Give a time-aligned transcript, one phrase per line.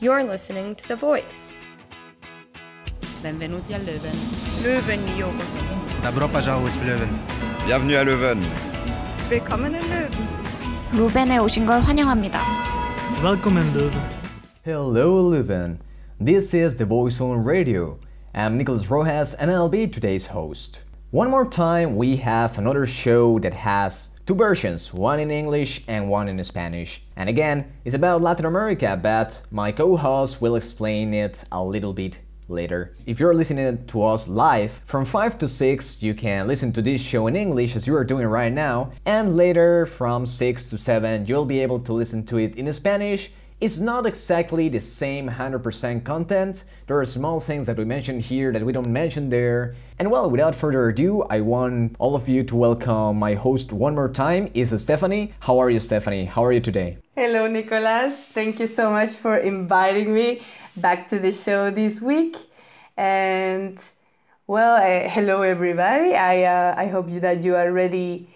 [0.00, 1.58] You're listening to The Voice.
[3.22, 4.16] Benvenuti a Leuven.
[4.64, 5.34] Leuven, Jure.
[6.02, 7.18] Добро пожаловать в Лeuven.
[7.66, 8.40] Bienvenue à Leuven.
[9.28, 10.26] Willkommen in Leuven.
[10.94, 12.40] 루벤에 오신 걸 환영합니다.
[13.22, 14.00] Welcome in Leuven.
[14.64, 15.78] Hello Leuven.
[16.18, 17.98] This is The Voice on Radio.
[18.34, 20.80] I'm Nicolas Rojas and I'll be today's host.
[21.10, 26.08] One more time, we have another show that has two versions, one in English and
[26.08, 27.02] one in Spanish.
[27.16, 31.92] And again, it's about Latin America, but my co host will explain it a little
[31.92, 32.94] bit later.
[33.06, 37.00] If you're listening to us live, from 5 to 6, you can listen to this
[37.00, 41.26] show in English as you are doing right now, and later from 6 to 7,
[41.26, 43.32] you'll be able to listen to it in Spanish.
[43.60, 46.64] It's not exactly the same 100% content.
[46.86, 49.74] There are small things that we mentioned here that we don't mention there.
[49.98, 53.94] And well, without further ado, I want all of you to welcome my host one
[53.94, 54.48] more time.
[54.54, 55.34] Is Stephanie.
[55.40, 56.24] How are you, Stephanie?
[56.24, 56.96] How are you today?
[57.14, 58.14] Hello, Nicolas.
[58.32, 60.40] Thank you so much for inviting me
[60.78, 62.38] back to the show this week.
[62.96, 63.78] And
[64.46, 66.14] well, uh, hello everybody.
[66.14, 68.30] I uh, I hope you, that you are ready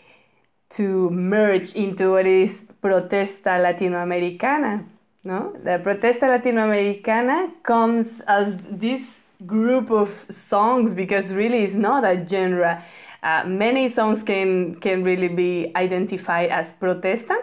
[0.77, 4.85] to merge into what is Protesta Latinoamericana.
[5.27, 12.27] No, the Protesta Latinoamericana comes as this group of songs because really it's not a
[12.29, 12.85] genre.
[13.23, 17.39] Uh, many songs can can really be identified as protesta.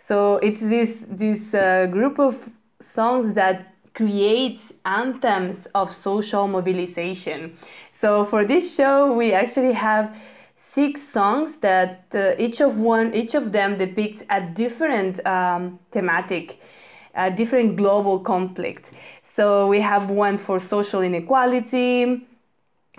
[0.00, 2.36] So it's this this uh, group of
[2.80, 7.56] songs that creates anthems of social mobilization.
[7.92, 10.16] So for this show, we actually have
[10.56, 16.60] six songs that uh, each of one each of them depicts a different um, thematic,
[17.14, 18.90] a different global conflict.
[19.22, 22.26] So we have one for social inequality,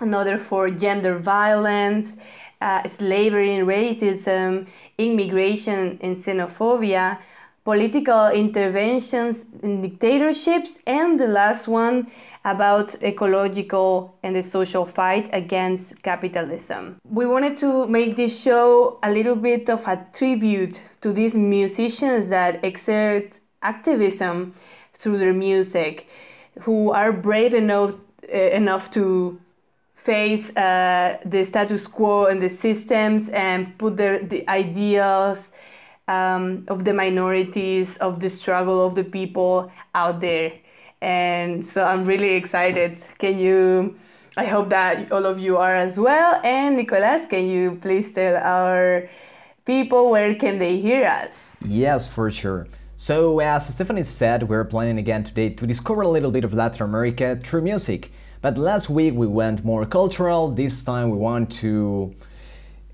[0.00, 2.16] another for gender violence,
[2.60, 4.66] uh, slavery and racism,
[4.98, 7.18] immigration and xenophobia,
[7.64, 12.10] political interventions in dictatorships, and the last one
[12.44, 16.96] about ecological and the social fight against capitalism.
[17.08, 22.28] We wanted to make this show a little bit of a tribute to these musicians
[22.30, 24.54] that exert activism
[24.94, 26.06] through their music,
[26.60, 27.94] who are brave enough
[28.32, 29.40] uh, enough to
[29.96, 35.50] face uh, the status quo and the systems and put their the ideals
[36.08, 40.52] um, of the minorities, of the struggle of the people out there.
[41.00, 42.98] And so I'm really excited.
[43.18, 43.96] Can you?
[44.36, 46.40] I hope that all of you are as well.
[46.42, 49.10] And Nicolas, can you please tell our
[49.66, 51.58] people where can they hear us?
[51.66, 52.66] Yes, for sure.
[53.02, 56.84] So, as Stephanie said, we're planning again today to discover a little bit of Latin
[56.84, 58.12] America through music.
[58.40, 60.52] But last week we went more cultural.
[60.52, 62.14] This time we want to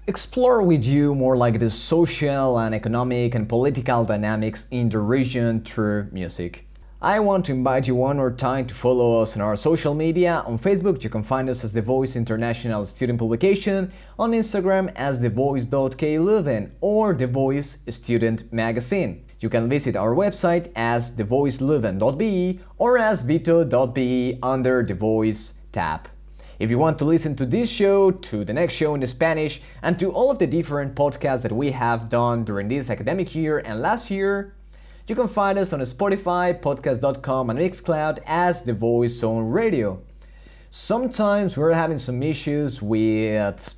[0.06, 5.60] explore with you more like the social and economic and political dynamics in the region
[5.60, 6.66] through music.
[7.02, 10.42] I want to invite you one more time to follow us on our social media.
[10.46, 15.20] On Facebook, you can find us as The Voice International Student Publication, on Instagram as
[15.20, 19.26] thevoice.kleuven or The Voice Student Magazine.
[19.40, 26.08] You can visit our website as thevoiceleuven.be or as veto.be under The Voice tab.
[26.58, 29.96] If you want to listen to this show, to the next show in Spanish, and
[30.00, 33.80] to all of the different podcasts that we have done during this academic year and
[33.80, 34.54] last year,
[35.06, 40.02] you can find us on Spotify, podcast.com, and Mixcloud as The Voice on Radio.
[40.70, 43.76] Sometimes we're having some issues with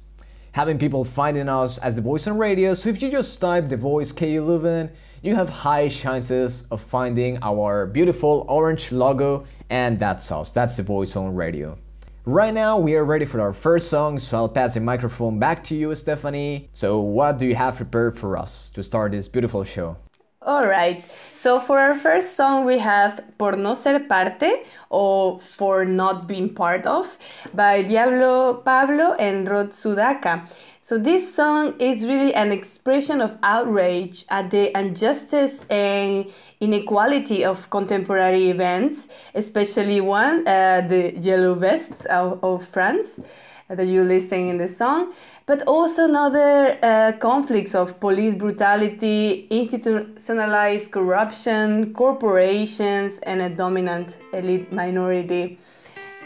[0.53, 3.77] having people finding us as The Voice on Radio, so if you just type The
[3.77, 4.91] Voice KU Leuven,
[5.23, 10.53] you have high chances of finding our beautiful orange logo, and that's us.
[10.53, 11.79] That's The Voice on Radio.
[12.25, 15.65] Right now, we are ready for our first song, so I'll pass the microphone back
[15.65, 16.71] to you, Stephanie.
[16.73, 19.97] So, what do you have prepared for us to start this beautiful show?
[20.43, 21.05] All right.
[21.35, 26.55] So for our first song, we have Por no ser parte or For not being
[26.55, 27.19] part of
[27.53, 30.49] by Diablo Pablo and Rod Sudaka.
[30.91, 36.27] So this song is really an expression of outrage at the injustice and
[36.59, 39.07] inequality of contemporary events,
[39.37, 43.21] especially one, uh, the Yellow Vests of, of France
[43.69, 45.13] that you listen in the song,
[45.47, 54.73] but also another uh, conflicts of police brutality, institutionalized corruption, corporations, and a dominant elite
[54.73, 55.57] minority.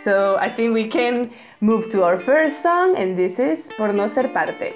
[0.05, 1.33] So I think we can
[1.65, 4.75] move to our first song, and this is Por no ser parte.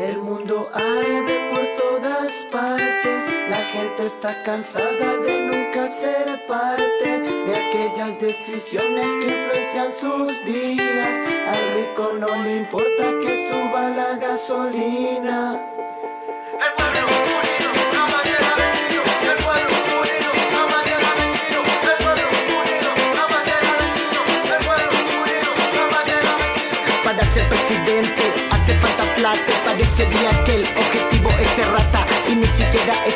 [0.00, 7.56] El mundo arde por todas partes, la gente está cansada de nunca ser parte de
[7.56, 9.11] aquellas decisiones
[9.92, 11.01] sus días.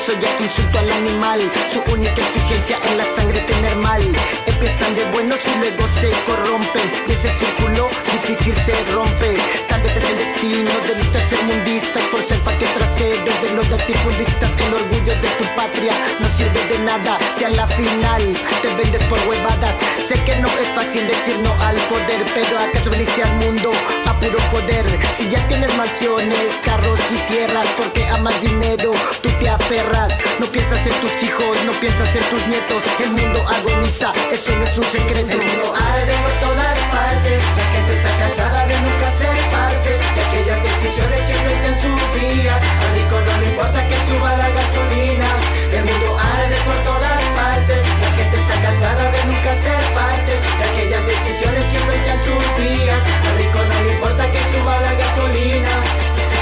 [0.06, 1.40] Eso ya que insulto al animal.
[1.72, 4.02] Su única exigencia en la sangre tener mal.
[4.46, 6.92] Empiezan de buenos y luego se corrompen.
[7.08, 9.65] Y ese círculo difícil se rompe.
[9.86, 14.50] Tal vez es el destino de los tercermundistas por ser patio trasero de los latifundistas.
[14.58, 17.18] El orgullo de tu patria no sirve de nada.
[17.38, 19.74] Si a la final te vendes por huevadas.
[20.08, 23.70] Sé que no es fácil decir no al poder, pero acaso viniste al mundo
[24.06, 24.86] a puro joder.
[25.18, 28.92] Si ya tienes mansiones, carros y tierras, porque amas dinero,
[29.22, 30.18] tú te aferras.
[30.40, 32.82] No piensas en tus hijos, no piensas en tus nietos.
[32.98, 35.30] El mundo agoniza, eso no es un secreto.
[35.30, 37.40] El mundo arde por todas partes.
[37.56, 42.62] La gente está cansada de nunca ser de aquellas decisiones que influencian sus vidas.
[42.82, 45.28] Al rico no le importa que suba la gasolina.
[45.72, 47.78] El mundo arde por todas partes.
[48.02, 53.00] La gente está cansada de nunca ser parte de aquellas decisiones que influencian sus vidas.
[53.28, 55.70] Al rico no le importa que suba la gasolina.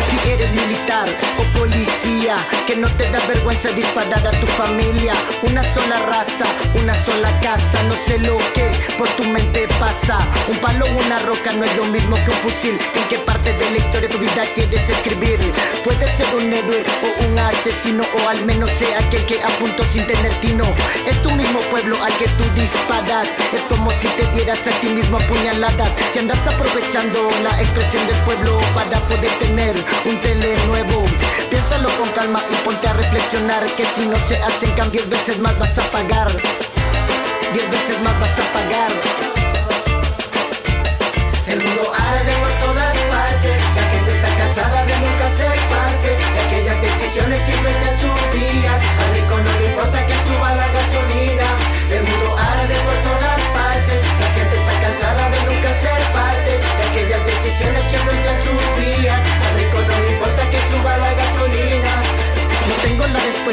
[0.09, 1.09] Si eres militar
[1.39, 2.37] o policía,
[2.67, 5.15] que no te da vergüenza disparar a tu familia.
[5.43, 9.69] Una sola raza, una sola casa, no sé lo que por tu mente
[10.49, 12.79] Un palo o una roca no es lo mismo que un fusil.
[12.95, 15.39] ¿En qué parte de la historia de tu vida quieres escribir?
[15.85, 20.07] Puedes ser un héroe o un asesino, o al menos sea aquel que apuntó sin
[20.07, 20.65] tener tino.
[21.07, 23.29] Es tu mismo pueblo al que tú disparas.
[23.53, 25.91] Es como si te dieras a ti mismo puñaladas.
[26.15, 29.77] Si andas aprovechando la expresión del pueblo para poder tener
[30.07, 31.05] un tele nuevo.
[31.51, 35.59] Piénsalo con calma y ponte a reflexionar que si no se hacen cambios, veces más
[35.59, 36.33] vas a pagar.
[37.53, 39.34] Diez veces más vas a pagar.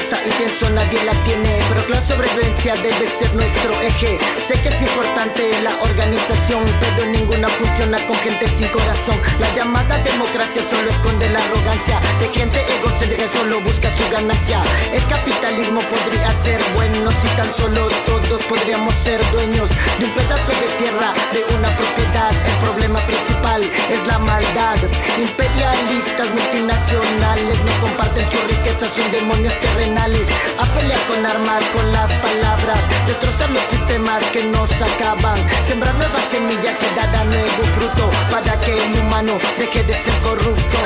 [0.02, 4.20] Respuesta y pienso nadie la tiene Pero la sobrevivencia debe ser nuestro eje.
[4.48, 9.20] Sé que es importante la organización Pero ninguna funciona con gente sin corazón.
[9.40, 14.64] La llamada democracia solo esconde la arrogancia De gente egocéntrica que solo busca su ganancia.
[14.94, 19.70] El capitalismo podría ser bueno Si tan solo todos podríamos ser dueños
[20.00, 22.32] De un pedazo de tierra, de una propiedad.
[22.32, 24.78] El problema principal es la maldad.
[25.20, 32.12] Imperialistas multinacionales no comparten su riqueza son demonios terrenales A pelear con armas, con las
[32.14, 39.34] palabras Destrozar los sistemas que nos acaban Sembrar que nuevo fruto Para que el humano
[39.58, 40.78] deje de ser corrupto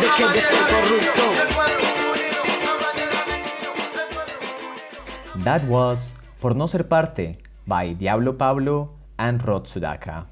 [0.00, 1.22] Deje de ser corrupto
[5.44, 10.26] That was Por no ser parte by Diablo Pablo and Rod Sudaka.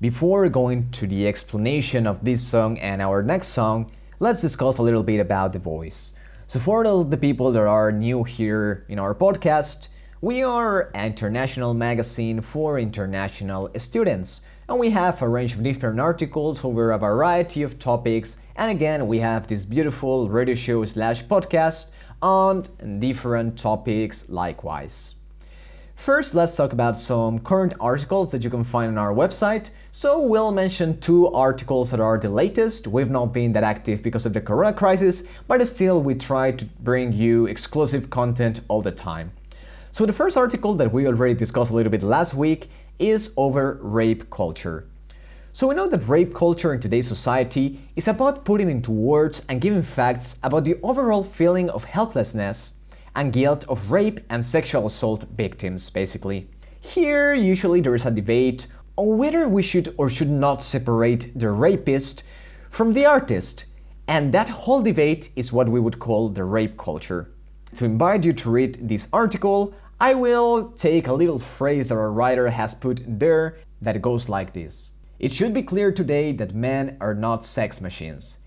[0.00, 4.82] Before going to the explanation of this song and our next song, let's discuss a
[4.82, 6.14] little bit about The Voice.
[6.50, 9.86] So, for all the people that are new here in our podcast,
[10.20, 16.00] we are an international magazine for international students, and we have a range of different
[16.00, 18.38] articles over a variety of topics.
[18.56, 21.90] And again, we have this beautiful radio show slash podcast
[22.20, 22.64] on
[22.98, 25.19] different topics likewise.
[26.00, 29.68] First, let's talk about some current articles that you can find on our website.
[29.92, 32.86] So, we'll mention two articles that are the latest.
[32.86, 36.64] We've not been that active because of the corona crisis, but still, we try to
[36.64, 39.32] bring you exclusive content all the time.
[39.92, 43.78] So, the first article that we already discussed a little bit last week is over
[43.82, 44.86] rape culture.
[45.52, 49.60] So, we know that rape culture in today's society is about putting into words and
[49.60, 52.79] giving facts about the overall feeling of helplessness
[53.14, 56.48] and guilt of rape and sexual assault victims, basically.
[56.80, 61.50] Here, usually, there is a debate on whether we should or should not separate the
[61.50, 62.22] rapist
[62.68, 63.64] from the artist,
[64.06, 67.32] and that whole debate is what we would call the rape culture.
[67.74, 72.10] To invite you to read this article, I will take a little phrase that our
[72.10, 76.96] writer has put there that goes like this It should be clear today that men
[77.00, 78.38] are not sex machines,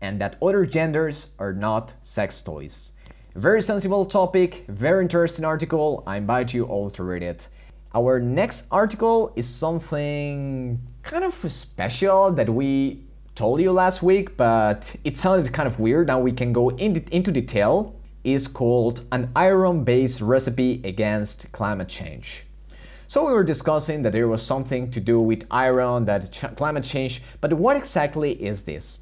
[0.00, 2.94] and that other genders are not sex toys.
[3.34, 6.02] Very sensible topic, very interesting article.
[6.06, 7.48] I invite you all to read it.
[7.94, 14.94] Our next article is something kind of special that we told you last week, but
[15.02, 16.08] it sounded kind of weird.
[16.08, 17.94] Now we can go in, into detail.
[18.22, 22.44] is called An Iron Based Recipe Against Climate Change.
[23.06, 26.84] So we were discussing that there was something to do with iron, that ch- climate
[26.84, 29.00] change, but what exactly is this?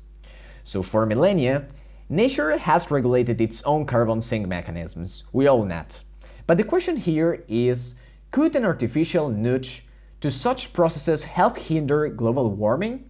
[0.63, 1.67] So for millennia,
[2.11, 5.25] nature has regulated its own carbon sink mechanisms.
[5.33, 6.02] We all know that.
[6.47, 8.00] But the question here is
[8.33, 9.87] could an artificial nudge
[10.21, 13.09] to such processes help hinder global warming?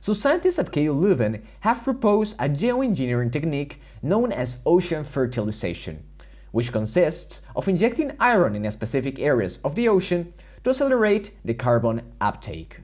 [0.00, 6.04] So scientists at KU Leuven have proposed a geoengineering technique known as ocean fertilization,
[6.52, 12.02] which consists of injecting iron in specific areas of the ocean to accelerate the carbon
[12.20, 12.80] uptake.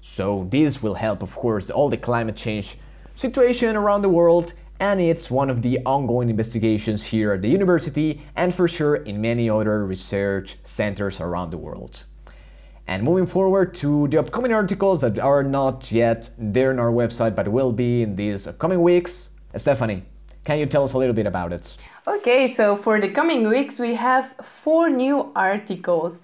[0.00, 2.78] So this will help of course all the climate change
[3.20, 8.22] situation around the world and it's one of the ongoing investigations here at the university
[8.34, 12.04] and for sure in many other research centers around the world.
[12.86, 17.34] And moving forward to the upcoming articles that are not yet there on our website
[17.34, 19.32] but will be in these upcoming weeks.
[19.54, 20.02] Stephanie,
[20.44, 21.76] can you tell us a little bit about it?
[22.06, 26.22] Okay, so for the coming weeks, we have four new articles.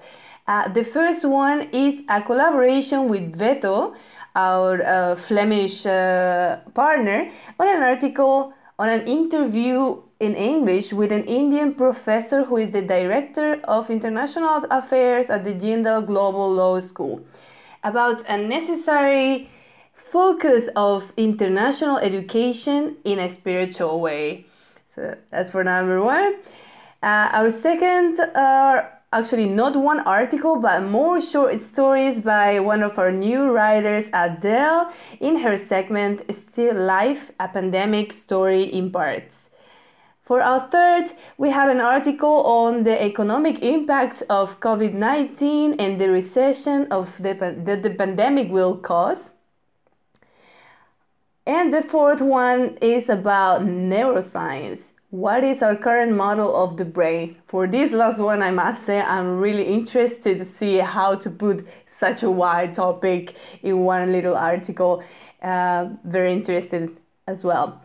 [0.49, 3.95] Uh, the first one is a collaboration with Veto,
[4.37, 7.29] our uh, Flemish uh, partner,
[7.59, 12.83] on an article on an interview in English with an Indian professor who is the
[12.83, 17.25] director of international affairs at the Jindal Global Law School
[17.85, 19.49] about a necessary
[19.95, 24.47] focus of international education in a spiritual way.
[24.89, 26.37] So that's for number one.
[27.03, 32.99] Uh, our second are actually not one article, but more short stories by one of
[32.99, 39.51] our new writers, Adele, in her segment Still Life, a Pandemic Story in Parts.
[40.23, 46.01] For our third, we have an article on the economic impacts of COVID 19 and
[46.01, 47.35] the recession of the,
[47.65, 49.31] that the pandemic will cause.
[51.47, 54.91] And the fourth one is about neuroscience.
[55.17, 57.37] What is our current model of the brain?
[57.49, 61.67] For this last one, I must say I'm really interested to see how to put
[61.99, 65.03] such a wide topic in one little article.
[65.43, 66.95] Uh, very interested
[67.27, 67.81] as well.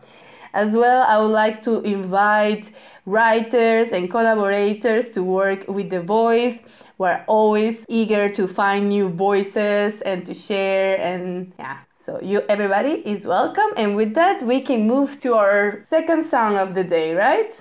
[0.52, 2.70] As well, I would like to invite
[3.06, 6.60] writers and collaborators to work with The Voice.
[6.98, 12.94] We're always eager to find new voices and to share and yeah, so you everybody
[13.06, 17.14] is welcome and with that we can move to our second song of the day,
[17.14, 17.52] right?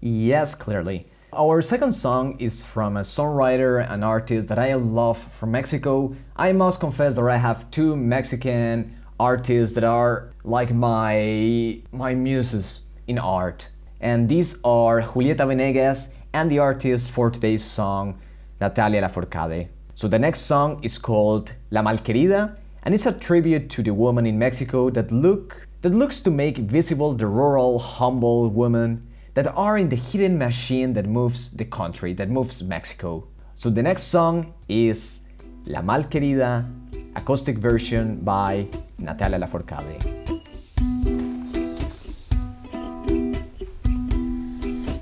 [0.00, 1.08] Yes, clearly.
[1.32, 6.14] Our second song is from a songwriter and artist that I love from Mexico.
[6.36, 12.82] I must confess that I have two Mexican artists that are like my my muses
[13.08, 13.70] in art.
[14.00, 18.20] And these are Julieta Venegas and the artist for today's song,
[18.60, 19.68] Natalia Lafourcade.
[19.96, 24.26] So the next song is called La Malquerida and it's a tribute to the woman
[24.26, 29.78] in Mexico that look that looks to make visible the rural, humble women that are
[29.78, 33.26] in the hidden machine that moves the country, that moves Mexico.
[33.54, 35.22] So the next song is
[35.64, 36.68] La Malquerida,
[37.16, 38.66] acoustic version by
[38.98, 40.04] Natalia Lafourcade.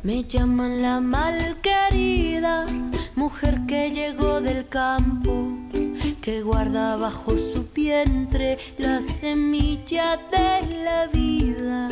[0.05, 2.67] Me llaman la malquerida,
[3.17, 5.58] mujer que llegó del campo
[6.29, 11.89] que guarda bajo su vientre la semilla de la vida.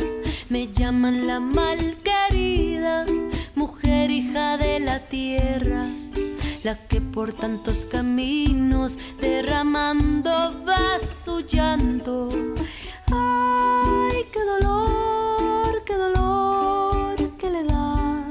[0.49, 3.07] Me llaman la malquerida,
[3.55, 5.87] mujer hija de la tierra,
[6.61, 10.31] la que por tantos caminos derramando
[10.63, 12.29] va su llanto.
[13.11, 18.23] Ay, qué dolor, qué dolor que le da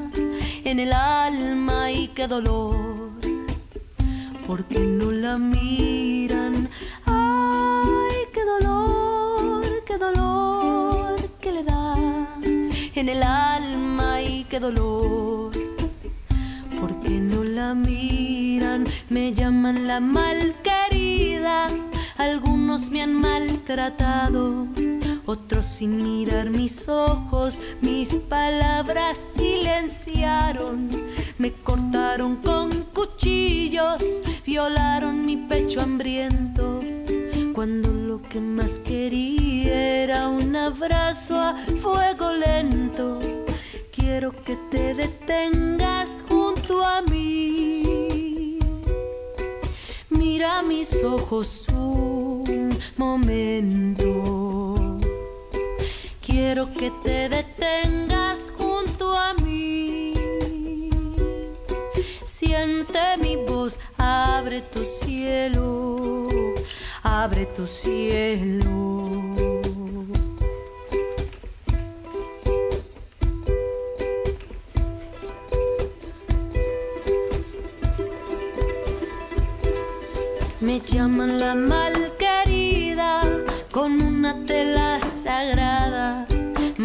[0.63, 2.86] en el alma y qué dolor
[4.47, 6.69] porque no la miran.
[7.05, 11.97] Ay, qué dolor, qué dolor que le da
[12.95, 15.53] en el alma y qué dolor.
[16.81, 21.69] Porque no la miran, me llaman la malquerida.
[22.17, 24.67] Algunos me han maltratado,
[25.27, 30.89] otros sin mirar mis ojos, mis palabras silenciaron,
[31.39, 34.03] me cortaron con cuchillos,
[34.47, 36.81] violaron mi pecho hambriento.
[37.53, 43.19] Cuando lo que más quería era un abrazo a fuego lento,
[43.93, 48.59] quiero que te detengas junto a mí.
[50.09, 54.75] Mira mis ojos un momento.
[56.23, 60.06] Quiero que te detengas junto a mí.
[62.39, 65.97] Siente mi voz, abre tu cielo,
[67.03, 69.09] abre tu cielo.
[80.61, 83.23] Me llaman la malquerida
[83.71, 84.45] con una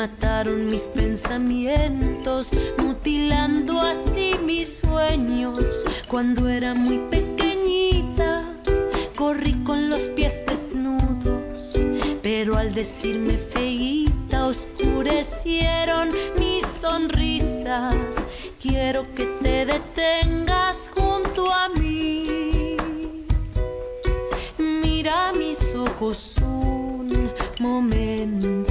[0.02, 5.64] Mataron mis pensamientos, mutilando así mis sueños.
[6.08, 8.44] Cuando era muy pequeñita,
[9.16, 11.76] corrí con los pies desnudos,
[12.24, 18.16] pero al decirme feíta, oscurecieron mis sonrisas.
[18.60, 22.76] Quiero que te detengas junto a mí.
[24.58, 27.30] Mira mis ojos un
[27.60, 28.71] momento.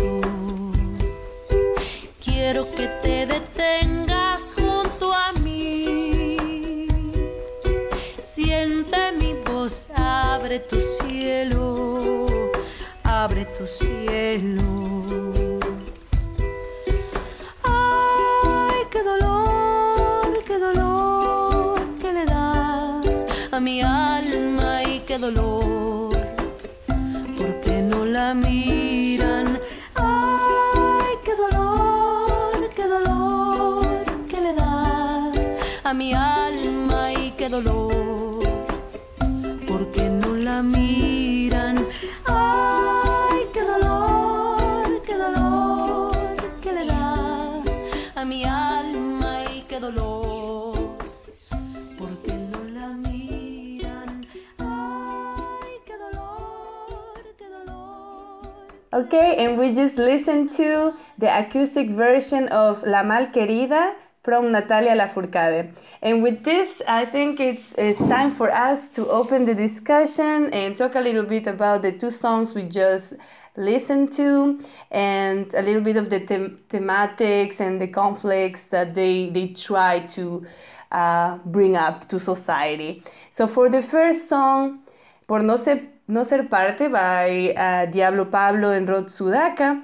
[59.13, 65.73] Okay, and we just listened to the acoustic version of La Malquerida from Natalia Lafourcade.
[66.01, 70.79] And with this, I think it's, it's time for us to open the discussion and
[70.79, 73.15] talk a little bit about the two songs we just
[73.57, 74.63] listened to
[74.93, 79.99] and a little bit of the them- thematics and the conflicts that they, they try
[80.15, 80.47] to
[80.93, 83.03] uh, bring up to society.
[83.33, 84.85] So for the first song,
[85.31, 89.81] Por no ser, no ser parte by uh, Diablo Pablo and Rod Sudaka.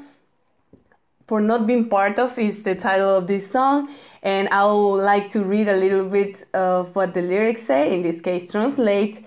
[1.26, 3.88] For not being part of is the title of this song,
[4.22, 7.92] and I would like to read a little bit of what the lyrics say.
[7.92, 9.24] In this case, translate.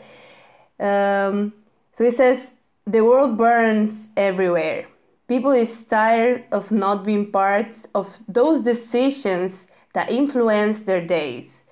[0.79, 1.53] Um,
[1.95, 2.53] so it says,
[2.85, 4.87] "The world burns everywhere.
[5.27, 11.63] People is tired of not being part of those decisions that influence their days,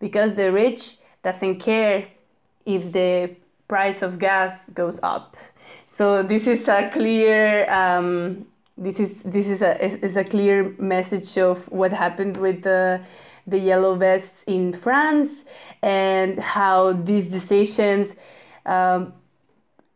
[0.00, 2.06] because the rich doesn't care
[2.64, 3.36] if the
[3.68, 5.36] price of gas goes up.
[5.86, 8.46] So this is a clear um,
[8.76, 13.00] this is this is a is a clear message of what happened with the
[13.46, 15.44] the yellow vests in France
[15.82, 18.16] and how these decisions
[18.66, 19.12] um,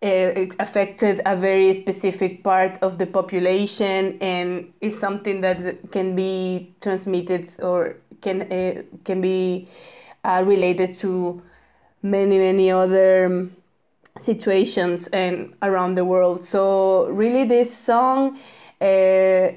[0.03, 6.73] eh, affected a very specific part of the population and is something that can be
[6.81, 9.69] transmitted or can uh, can be
[10.25, 11.43] uh, related to
[12.03, 13.49] many many other
[14.21, 16.45] situations and around the world.
[16.45, 18.39] So really this song
[18.81, 19.53] uh,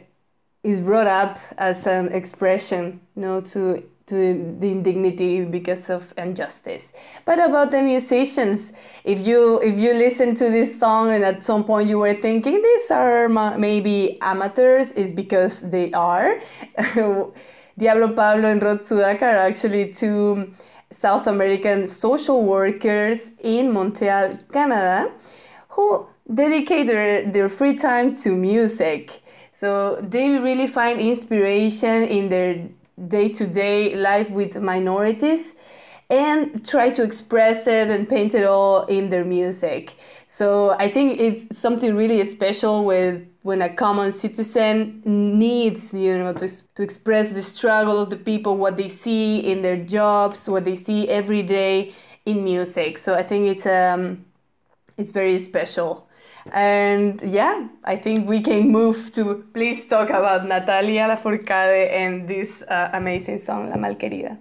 [0.64, 6.92] is brought up as an expression you know to to the indignity because of injustice.
[7.24, 11.64] But about the musicians if you if you listen to this song and at some
[11.64, 16.42] point you were thinking these are maybe amateurs is because they are.
[17.78, 20.54] Diablo pablo and rod are actually two
[20.92, 25.12] South American social workers in Montreal, Canada,
[25.70, 29.22] who dedicate their, their free time to music.
[29.54, 32.68] So they really find inspiration in their
[33.08, 35.56] day to day life with minorities
[36.10, 39.96] and try to express it and paint it all in their music.
[40.28, 46.34] So I think it's something really special with when a common citizen needs, you know,
[46.34, 50.64] to, to express the struggle of the people, what they see in their jobs, what
[50.64, 51.94] they see every day
[52.26, 52.98] in music.
[52.98, 54.26] So I think it's um,
[54.98, 56.08] it's very special.
[56.54, 62.64] And yeah, I think we can move to please talk about Natalia Lafourcade and this
[62.64, 64.38] uh, amazing song, La Malquerida.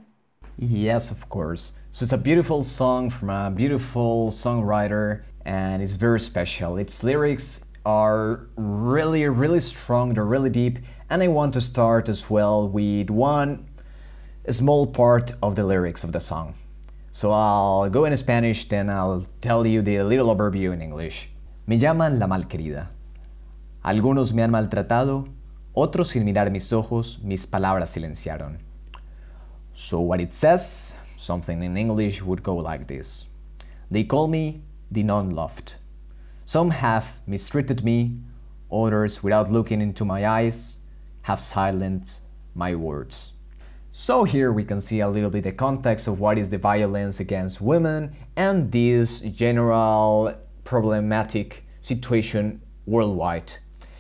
[0.59, 1.73] Yes, of course.
[1.91, 6.77] So it's a beautiful song from a beautiful songwriter and it's very special.
[6.77, 12.31] Its lyrics are really, really strong, they're really deep, and I want to start as
[12.31, 13.67] well with one
[14.49, 16.55] small part of the lyrics of the song.
[17.13, 21.29] So I'll go in Spanish, then I'll tell you the little overview in English.
[21.67, 22.89] Me llaman la malquerida.
[23.85, 25.29] Algunos me han maltratado,
[25.75, 28.59] otros sin mirar mis ojos, mis palabras silenciaron.
[29.73, 33.27] So what it says, something in English would go like this.
[33.91, 35.77] They call me the non-loved.
[36.51, 38.17] Some have mistreated me,
[38.73, 40.81] others without looking into my eyes
[41.23, 42.23] have silenced
[42.57, 43.35] my words.
[43.93, 47.21] So here we can see a little bit the context of what is the violence
[47.21, 50.35] against women and this general
[50.65, 53.53] problematic situation worldwide.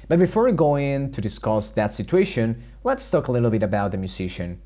[0.08, 4.60] But before going to discuss that situation, let's talk a little bit about the musician.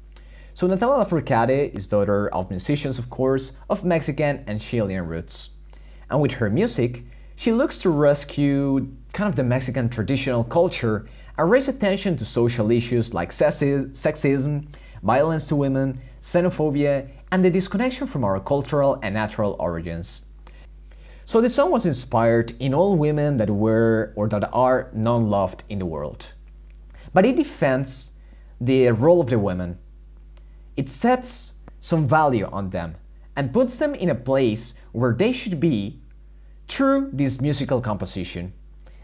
[0.55, 5.51] So Natalia Lafourcade is daughter of musicians, of course, of Mexican and Chilean roots.
[6.09, 7.05] And with her music,
[7.37, 12.70] she looks to rescue kind of the Mexican traditional culture and raise attention to social
[12.70, 14.66] issues like sexism,
[15.03, 20.27] violence to women, xenophobia, and the disconnection from our cultural and natural origins.
[21.25, 25.79] So the song was inspired in all women that were or that are non-loved in
[25.79, 26.33] the world.
[27.12, 28.12] But it defends
[28.61, 29.79] the role of the women.
[30.77, 32.97] It sets some value on them
[33.37, 36.01] and puts them in a place where they should be
[36.68, 38.53] through this musical composition.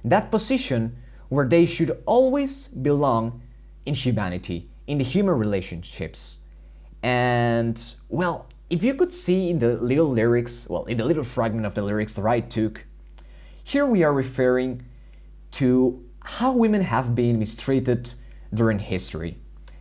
[0.04, 0.96] That position
[1.28, 3.42] where they should always belong
[3.86, 6.38] in humanity, in the human relationships.
[7.02, 11.66] And, well, if you could see in the little lyrics, well, in the little fragment
[11.66, 12.84] of the lyrics that I took,
[13.62, 14.84] here we are referring
[15.52, 18.12] to how women have been mistreated
[18.52, 19.38] during history,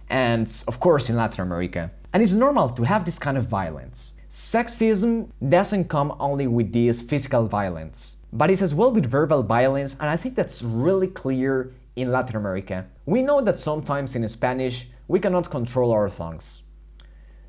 [0.09, 1.91] and of course in Latin America.
[2.13, 4.15] And it's normal to have this kind of violence.
[4.29, 9.95] Sexism doesn't come only with this physical violence, but it's as well with verbal violence,
[9.99, 12.85] and I think that's really clear in Latin America.
[13.07, 16.61] We know that sometimes in Spanish we cannot control our tongues.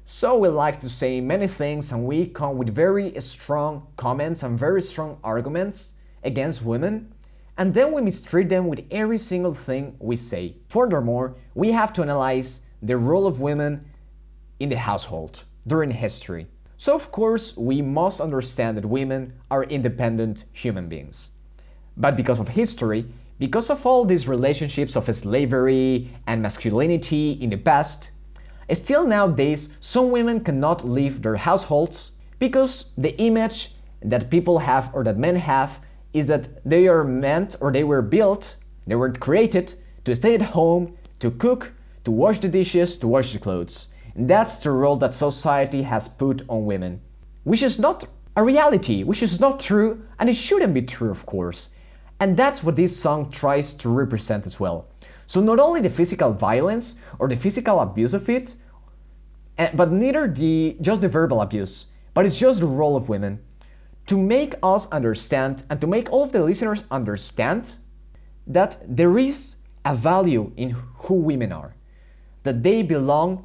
[0.05, 4.59] So we like to say many things and we come with very strong comments and
[4.59, 5.93] very strong arguments
[6.25, 7.13] against women,
[7.59, 10.57] and then we mistreat them with every single thing we say.
[10.71, 13.85] Furthermore, we have to analyze the role of women
[14.59, 16.47] in the household during history.
[16.81, 21.29] So, of course, we must understand that women are independent human beings.
[21.95, 23.05] But because of history,
[23.39, 28.13] because of all these relationships of slavery and masculinity in the past,
[28.73, 35.05] still nowadays some women cannot leave their households because the image that people have or
[35.05, 39.75] that men have is that they are meant or they were built, they were created
[40.07, 43.90] to stay at home, to cook, to wash the dishes, to wash the clothes.
[44.27, 47.01] That's the role that society has put on women,
[47.45, 48.07] which is not
[48.37, 51.71] a reality, which is not true, and it shouldn't be true, of course.
[52.19, 54.89] And that's what this song tries to represent as well.
[55.27, 58.57] So, not only the physical violence or the physical abuse of it,
[59.59, 63.41] eh, but neither the just the verbal abuse, but it's just the role of women
[64.07, 67.77] to make us understand and to make all of the listeners understand
[68.47, 71.77] that there is a value in who women are,
[72.43, 73.45] that they belong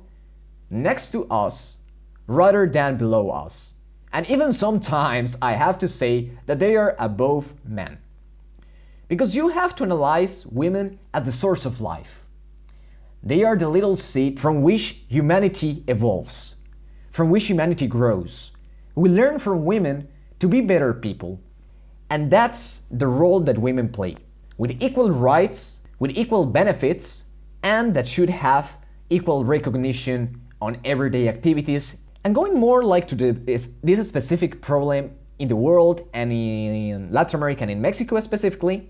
[0.69, 1.77] next to us
[2.27, 3.73] rather than below us.
[4.11, 7.97] And even sometimes I have to say that they are above men.
[9.07, 12.25] Because you have to analyze women as the source of life.
[13.21, 16.55] They are the little seed from which humanity evolves,
[17.11, 18.51] from which humanity grows.
[18.95, 20.07] We learn from women
[20.39, 21.41] to be better people.
[22.09, 24.15] And that's the role that women play,
[24.57, 27.25] with equal rights, with equal benefits,
[27.63, 28.77] and that should have
[29.09, 35.11] equal recognition on everyday activities and going more like to the, this, this specific problem
[35.37, 38.89] in the world and in Latin America and in Mexico specifically,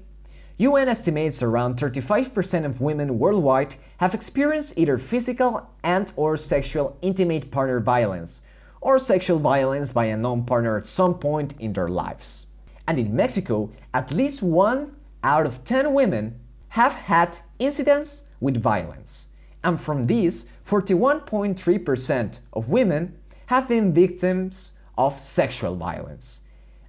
[0.57, 7.51] UN estimates around 35% of women worldwide have experienced either physical and or sexual intimate
[7.51, 8.43] partner violence
[8.79, 12.45] or sexual violence by a non-partner at some point in their lives.
[12.87, 19.24] And in Mexico, at least 1 out of 10 women have had incidents with violence.
[19.65, 26.41] And from these, 41.3% of women have been victims of sexual violence.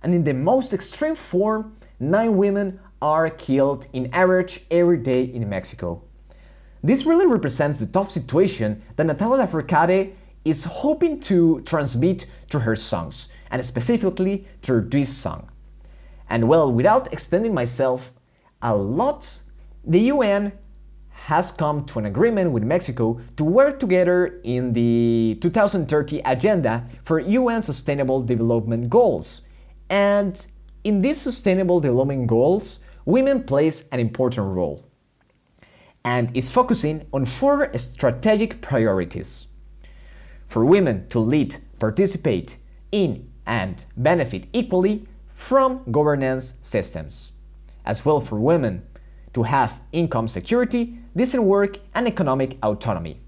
[0.03, 5.49] And in the most extreme form, 9 women are killed in average every day in
[5.49, 6.03] Mexico.
[6.83, 10.13] This really represents the tough situation that Natalia Lafourcade
[10.45, 15.49] is hoping to transmit through her songs, and specifically through this song.
[16.29, 18.13] And well, without extending myself
[18.61, 19.39] a lot,
[19.83, 20.53] the UN
[21.25, 27.19] has come to an agreement with Mexico to work together in the 2030 agenda for
[27.19, 29.43] UN Sustainable Development Goals.
[29.91, 30.47] And
[30.85, 34.85] in these Sustainable Development Goals, women plays an important role
[36.05, 39.49] and is focusing on four strategic priorities.
[40.47, 42.59] For women to lead, participate
[42.93, 47.33] in, and benefit equally from governance systems,
[47.85, 48.87] as well for women
[49.37, 53.21] to have income security, decent work, and economic autonomy.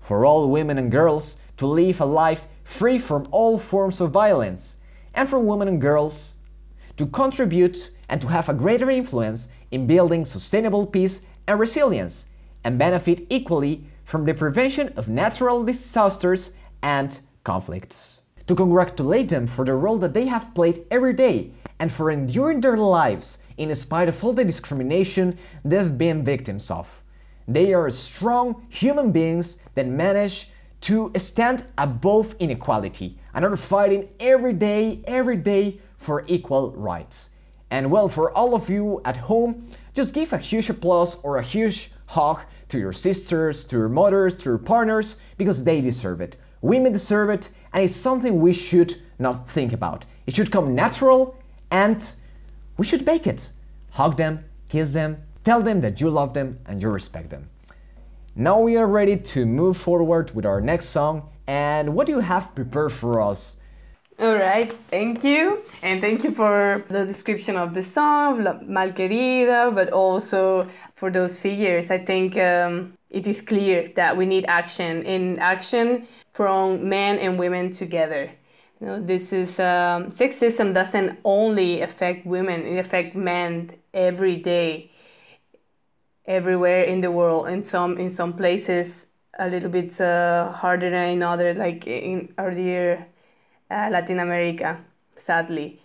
[0.00, 4.76] For all women and girls to live a life free from all forms of violence,
[5.14, 6.36] and for women and girls
[6.98, 12.78] to contribute and to have a greater influence in building sustainable peace and resilience, and
[12.78, 16.50] benefit equally from the prevention of natural disasters
[16.82, 18.20] and conflicts.
[18.46, 22.60] To congratulate them for the role that they have played every day and for enduring
[22.60, 27.02] their lives in spite of all the discrimination they've been victims of.
[27.48, 30.50] They are strong human beings that manage
[30.82, 37.30] to stand above inequality and are fighting every day, every day for equal rights.
[37.70, 41.42] And well, for all of you at home, just give a huge applause or a
[41.42, 46.36] huge hug to your sisters, to your mothers, to your partners, because they deserve it.
[46.60, 50.04] Women deserve it, and it's something we should not think about.
[50.26, 51.36] It should come natural,
[51.70, 52.12] and
[52.76, 53.50] we should make it.
[53.90, 57.48] Hug them, kiss them, tell them that you love them and you respect them.
[58.34, 61.30] Now we are ready to move forward with our next song.
[61.46, 63.60] And what do you have prepared for us?
[64.18, 65.62] All right, thank you.
[65.82, 71.90] And thank you for the description of the song, Malquerida, but also for those figures.
[71.90, 77.38] I think um, it is clear that we need action, in action from men and
[77.38, 78.30] women together.
[78.80, 84.90] You know, this is um, sexism doesn't only affect women; it affects men every day
[86.26, 87.48] everywhere in the world.
[87.48, 89.06] In some in some places
[89.38, 93.06] a little bit uh, harder than in other like in our dear
[93.70, 94.78] uh, latin america
[95.16, 95.80] sadly.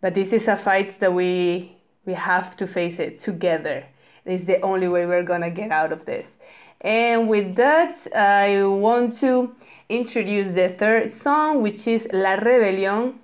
[0.00, 3.84] But this is a fight that we we have to face it together.
[4.24, 6.36] It's the only way we're gonna get out of this.
[6.80, 9.54] And with that i want to
[9.88, 13.14] introduce the third song which is la rebelión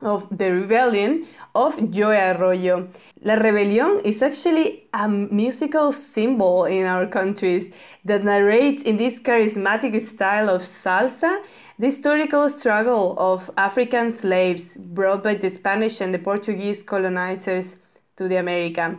[0.00, 2.88] of the rebellion of Joey Arroyo.
[3.22, 7.72] La Rebelión is actually a musical symbol in our countries
[8.04, 11.42] that narrates in this charismatic style of salsa
[11.78, 17.76] the historical struggle of African slaves brought by the Spanish and the Portuguese colonizers
[18.16, 18.98] to the America.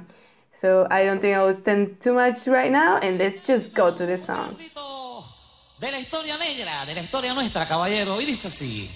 [0.52, 3.94] So I don't think I will spend too much right now and let's just go
[3.94, 4.56] to the song.
[5.80, 8.90] De la historia negra, de la historia nuestra, caballero, y dice así.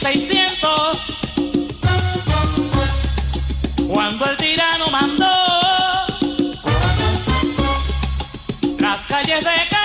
[0.00, 0.98] 1600,
[3.88, 5.26] cuando el tirano mandó
[8.78, 9.77] las calles de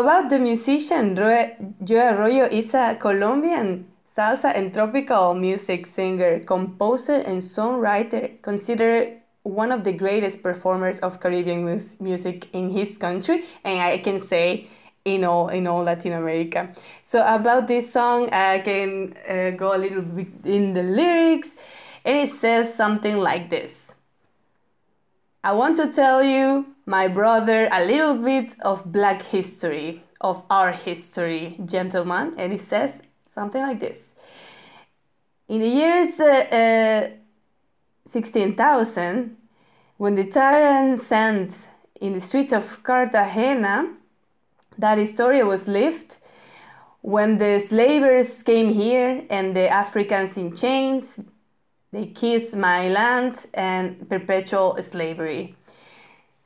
[0.00, 7.42] about the musician, Joey Arroyo is a Colombian salsa and tropical music singer, composer, and
[7.42, 13.80] songwriter considered one of the greatest performers of Caribbean mus- music in his country, and
[13.80, 14.66] I can say
[15.04, 16.74] in all in all Latin America.
[17.04, 21.50] So about this song, I can uh, go a little bit in the lyrics,
[22.04, 23.92] and it says something like this.
[25.46, 30.72] I want to tell you, my brother, a little bit of black history, of our
[30.72, 32.34] history, gentlemen.
[32.36, 33.00] And he says
[33.32, 34.10] something like this.
[35.48, 39.36] In the years uh, uh, 16,000,
[39.98, 41.54] when the tyrant sent
[42.00, 43.94] in the streets of Cartagena,
[44.78, 46.16] that Historia was lived
[47.02, 51.20] when the slavers came here and the Africans in chains,
[51.92, 55.54] they kiss my land and perpetual slavery.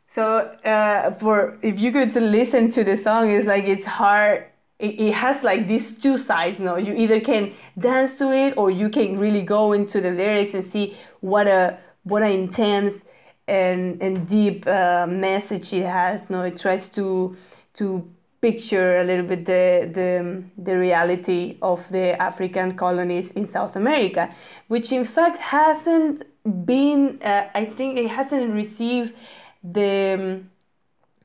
[0.07, 4.47] So uh, for if you could listen to the song, it's like it's hard.
[4.79, 6.59] It, it has like these two sides.
[6.59, 10.11] You know, you either can dance to it or you can really go into the
[10.11, 13.05] lyrics and see what a what an intense
[13.47, 16.23] and and deep uh, message it has.
[16.23, 17.37] You no, know, it tries to
[17.75, 23.77] to picture a little bit the, the, the reality of the African colonies in South
[23.77, 24.35] America,
[24.69, 26.23] which in fact hasn't
[26.65, 29.15] been, uh, I think it hasn't received
[29.63, 30.43] the,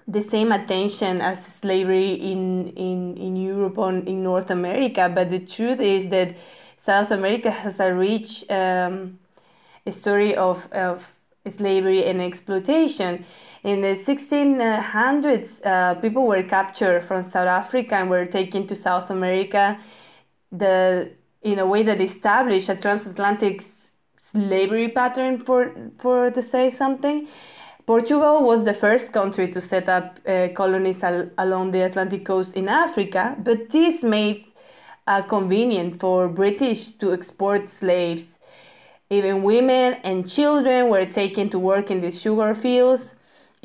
[0.07, 5.09] the same attention as slavery in, in, in Europe or in North America.
[5.13, 6.35] But the truth is that
[6.77, 9.19] South America has a rich um,
[9.89, 11.09] story of, of
[11.49, 13.25] slavery and exploitation
[13.65, 19.09] in the 1600s, uh, people were captured from South Africa and were taken to South
[19.09, 19.79] America.
[20.51, 23.63] The in a way that established a transatlantic
[24.19, 27.27] slavery pattern, for for to say something.
[27.87, 32.55] Portugal was the first country to set up uh, colonies al- along the Atlantic coast
[32.55, 34.45] in Africa, but this made
[35.07, 38.37] uh, convenient for British to export slaves.
[39.09, 43.15] Even women and children were taken to work in the sugar fields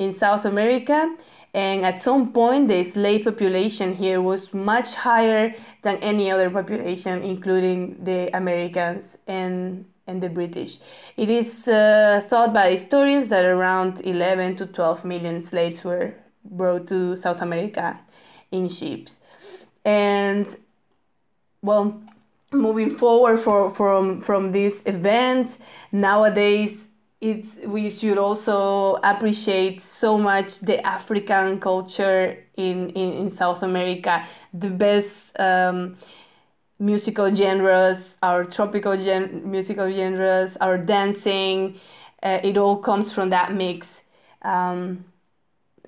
[0.01, 1.15] in South America.
[1.53, 7.21] And at some point, the slave population here was much higher than any other population,
[7.21, 10.79] including the Americans and, and the British.
[11.17, 16.87] It is uh, thought by historians that around 11 to 12 million slaves were brought
[16.87, 17.99] to South America
[18.51, 19.19] in ships.
[19.85, 20.47] And
[21.61, 22.01] well,
[22.51, 25.57] moving forward for, from, from this event,
[25.91, 26.87] nowadays
[27.21, 34.27] it's we should also appreciate so much the African culture in, in, in South America.
[34.53, 35.97] The best um,
[36.79, 41.79] musical genres, our tropical gen- musical genres, our dancing,
[42.23, 44.01] uh, it all comes from that mix
[44.41, 45.05] um,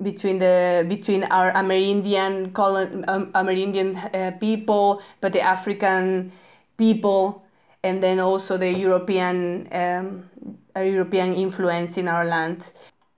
[0.01, 6.31] between the between our Amerindian colon, um, Amerindian uh, people, but the African
[6.77, 7.43] people,
[7.83, 10.29] and then also the European um,
[10.75, 12.69] a European influence in our land.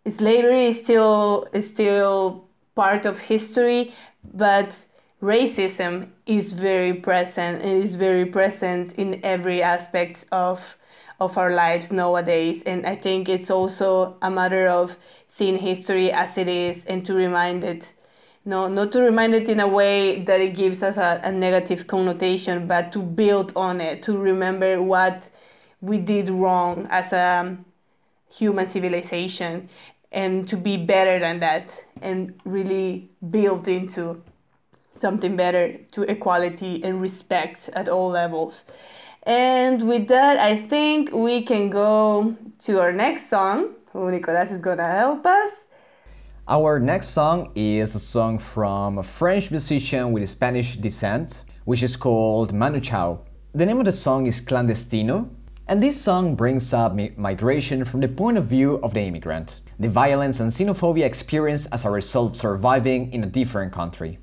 [0.08, 3.94] Slavery is still is still part of history,
[4.34, 4.78] but
[5.22, 10.78] racism is very present and is very present in every aspect of
[11.20, 12.62] of our lives nowadays.
[12.66, 17.14] And I think it's also a matter of seeing history as it is and to
[17.14, 17.92] remind it.
[18.48, 21.88] No, not to remind it in a way that it gives us a, a negative
[21.88, 25.28] connotation, but to build on it, to remember what
[25.86, 27.58] we did wrong as a
[28.30, 29.70] human civilization
[30.12, 31.70] and to be better than that
[32.02, 34.22] and really build into
[34.96, 38.64] something better to equality and respect at all levels.
[39.24, 44.62] And with that, I think we can go to our next song, who Nicolas is
[44.62, 45.52] gonna help us.
[46.48, 51.96] Our next song is a song from a French musician with Spanish descent, which is
[51.96, 53.20] called Manu Chao.
[53.54, 55.30] The name of the song is Clandestino,
[55.68, 59.90] and this song brings up migration from the point of view of the immigrant, the
[59.90, 64.20] violence and xenophobia experienced as a result of surviving in a different country.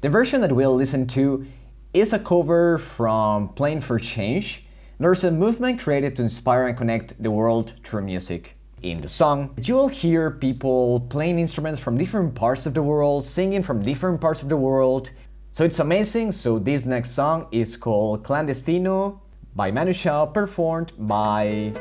[0.00, 1.46] The version that we'll listen to
[1.94, 4.66] is a cover from Playing for Change.
[4.98, 8.56] There's a movement created to inspire and connect the world through music.
[8.82, 13.24] In the song, you will hear people playing instruments from different parts of the world,
[13.24, 15.10] singing from different parts of the world.
[15.52, 16.32] So it's amazing.
[16.32, 19.20] So this next song is called Clandestino
[19.54, 21.72] by Manu Chao, performed by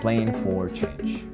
[0.00, 1.24] Playing for Change.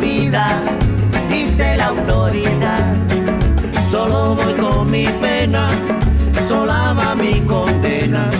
[0.00, 0.46] Vida,
[1.30, 2.96] dice la autoridad.
[3.90, 5.70] Solo voy con mi pena,
[6.48, 8.30] sola va mi condena.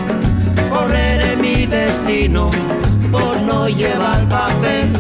[0.70, 2.50] Correré mi destino
[3.10, 4.90] por no llevar papel,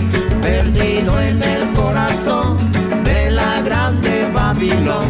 [0.40, 2.56] perdido en el corazón
[3.04, 5.08] de la grande Babilón.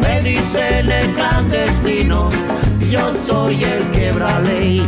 [0.00, 2.30] Me dicen el clandestino,
[2.90, 4.82] yo soy el quebra ley,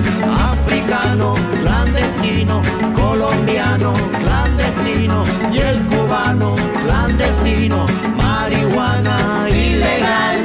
[0.51, 2.63] africano, clandestino,
[2.95, 7.85] colombiano, clandestino y el cubano, clandestino,
[8.17, 10.39] marihuana ilegal.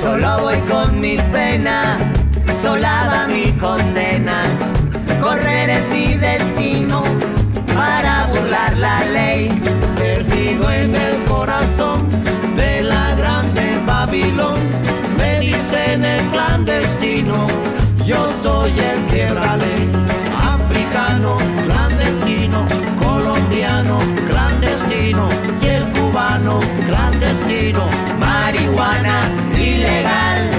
[0.00, 1.98] Solo voy con mis penas,
[2.60, 3.49] sola va mi
[16.64, 17.46] clandestino,
[18.04, 19.88] yo soy el quiebra ley.
[20.36, 22.66] Africano, clandestino,
[22.98, 23.98] colombiano,
[24.28, 25.28] clandestino
[25.62, 27.86] y el cubano, clandestino,
[28.18, 29.22] marihuana
[29.54, 30.50] ilegal.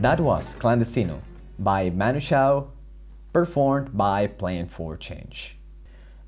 [0.00, 1.18] That was Clandestino
[1.58, 2.68] by Manu Chao,
[3.32, 5.57] performed by Playing for Change.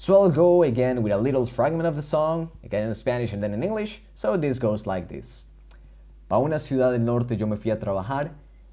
[0.00, 3.42] So I'll go again with a little fragment of the song, again in Spanish and
[3.42, 5.44] then in English, so this goes like this.
[6.26, 8.30] Pa una ciudad del norte yo me fui a trabajar,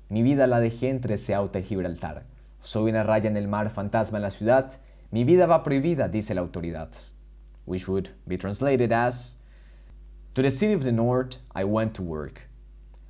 [0.09, 2.23] mi vida la dejé entre Ceuta y Gibraltar.
[2.61, 4.79] Soy una raya en el mar, fantasma en la ciudad,
[5.11, 6.95] mi vida va prohibida, dice la autoridad.
[7.65, 9.35] Which would be translated as
[10.35, 12.43] To the city of the north I went to work.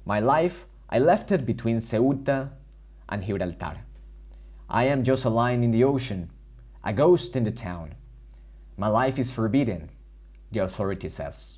[0.05, 2.49] My life I left it between Ceuta
[3.07, 3.83] and Gibraltar.
[4.67, 6.31] I am just a line in the ocean,
[6.83, 7.93] a ghost in the town.
[8.77, 9.89] My life is forbidden,
[10.51, 11.57] the authority says.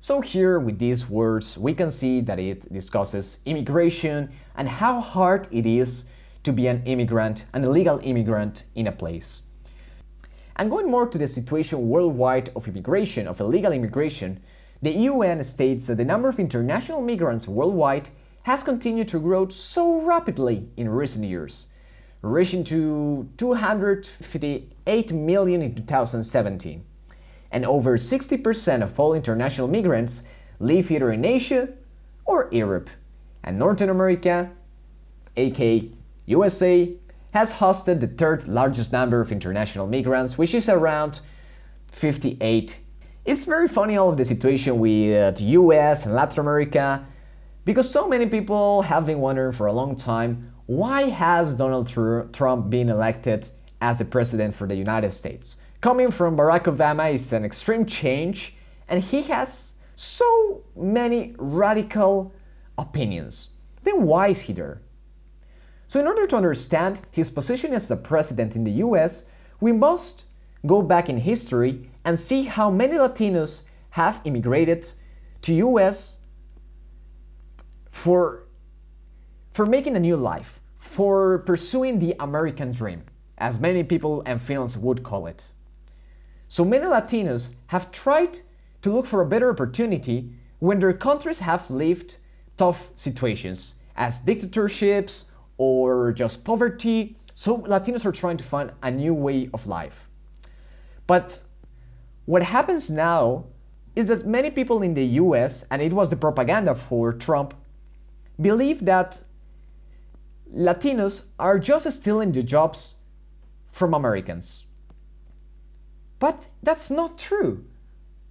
[0.00, 5.48] So, here with these words, we can see that it discusses immigration and how hard
[5.50, 6.04] it is
[6.42, 9.44] to be an immigrant, an illegal immigrant in a place.
[10.56, 14.42] And going more to the situation worldwide of immigration, of illegal immigration,
[14.82, 18.10] the UN states that the number of international migrants worldwide
[18.42, 21.68] has continued to grow so rapidly in recent years,
[22.24, 26.84] reaching to 258 million in 2017.
[27.50, 30.24] And over 60% of all international migrants
[30.58, 31.68] live either in Asia
[32.24, 32.90] or Europe.
[33.42, 34.50] And Northern America,
[35.36, 35.90] aka
[36.26, 36.94] USA,
[37.32, 41.20] has hosted the third largest number of international migrants, which is around
[41.88, 42.80] 58.
[43.24, 47.06] It's very funny all of the situation with the US and Latin America
[47.64, 52.22] because so many people have been wondering for a long time why has Donald Tr-
[52.32, 53.48] Trump been elected
[53.80, 55.56] as the president for the United States?
[55.80, 58.56] Coming from Barack Obama is an extreme change
[58.88, 62.32] and he has so many radical
[62.78, 63.54] opinions.
[63.82, 64.80] Then why is he there?
[65.88, 69.28] So, in order to understand his position as a president in the US,
[69.60, 70.24] we must
[70.66, 74.90] go back in history and see how many Latinos have immigrated
[75.42, 76.18] to US
[77.88, 78.43] for
[79.54, 83.04] for making a new life, for pursuing the American dream,
[83.38, 85.52] as many people and films would call it.
[86.48, 88.40] So many Latinos have tried
[88.82, 92.16] to look for a better opportunity when their countries have lived
[92.56, 97.16] tough situations, as dictatorships or just poverty.
[97.32, 100.08] So Latinos are trying to find a new way of life.
[101.06, 101.42] But
[102.24, 103.44] what happens now
[103.94, 107.54] is that many people in the US, and it was the propaganda for Trump,
[108.40, 109.20] believe that
[110.54, 112.94] Latinos are just stealing the jobs
[113.66, 114.66] from Americans.
[116.18, 117.64] But that's not true.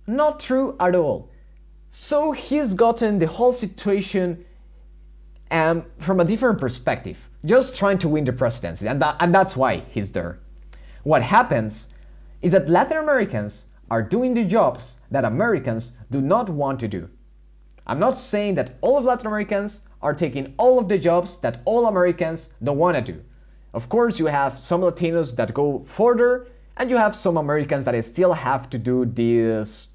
[0.07, 1.29] Not true at all.
[1.89, 4.45] So he's gotten the whole situation
[5.51, 9.55] um, from a different perspective, just trying to win the presidency, and, that, and that's
[9.55, 10.39] why he's there.
[11.03, 11.93] What happens
[12.41, 17.09] is that Latin Americans are doing the jobs that Americans do not want to do.
[17.85, 21.61] I'm not saying that all of Latin Americans are taking all of the jobs that
[21.65, 23.23] all Americans don't want to do.
[23.73, 26.47] Of course, you have some Latinos that go further,
[26.77, 29.87] and you have some Americans that still have to do these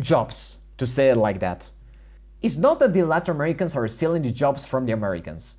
[0.00, 1.70] jobs, to say it like that.
[2.42, 5.56] It's not that the Latin Americans are stealing the jobs from the Americans.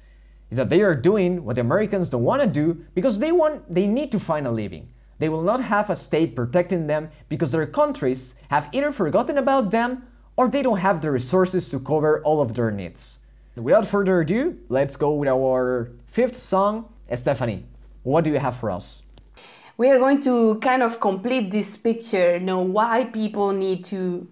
[0.50, 3.74] It's that they are doing what the Americans don't want to do because they want
[3.74, 4.90] they need to find a living.
[5.20, 9.72] They will not have a state protecting them because their countries have either forgotten about
[9.72, 13.20] them or they don't have the resources to cover all of their needs.
[13.56, 17.66] Without further ado, let's go with our fifth song, Stephanie.
[18.04, 19.02] What do you have for us?
[19.82, 24.28] we are going to kind of complete this picture, know why people need to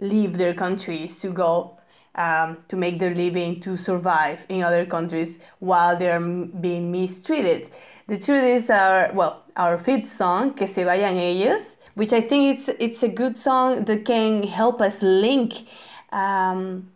[0.00, 1.78] leave their countries to go
[2.16, 7.70] um, to make their living, to survive in other countries while they're being mistreated.
[8.08, 12.58] The truth is, our well, our fifth song, "Que se vayan ellos," which I think
[12.58, 15.68] it's it's a good song that can help us link
[16.10, 16.90] um,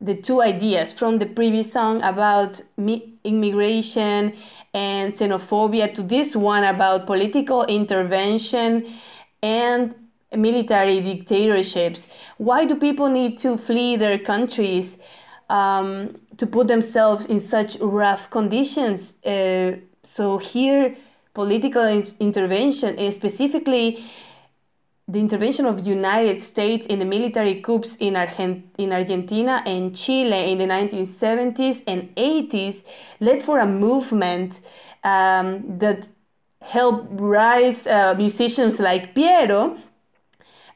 [0.00, 4.34] the two ideas from the previous song about mi- immigration
[4.72, 8.94] and xenophobia to this one about political intervention
[9.42, 9.94] and
[10.34, 12.06] military dictatorships.
[12.38, 14.96] Why do people need to flee their countries
[15.50, 19.14] um, to put themselves in such rough conditions?
[19.24, 20.96] Uh, so here,
[21.34, 24.04] political in- intervention, and specifically
[25.12, 29.96] the intervention of the United States in the military coups in, Argent- in Argentina and
[29.96, 32.82] Chile in the 1970s and 80s
[33.18, 34.60] led for a movement
[35.02, 36.06] um, that
[36.62, 39.76] helped rise uh, musicians like Piero,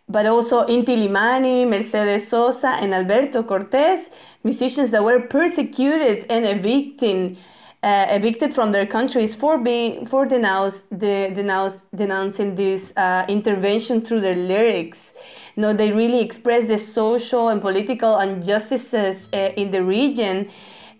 [0.09, 4.11] but also Inti Illimani, Mercedes Sosa, and Alberto Cortés,
[4.43, 7.39] musicians that were persecuted and evicting
[7.85, 14.01] uh, evicted from their countries for being for denounce the denounce denouncing this uh, intervention
[14.01, 15.13] through their lyrics.
[15.57, 20.51] No, they really express the social and political injustices uh, in the region,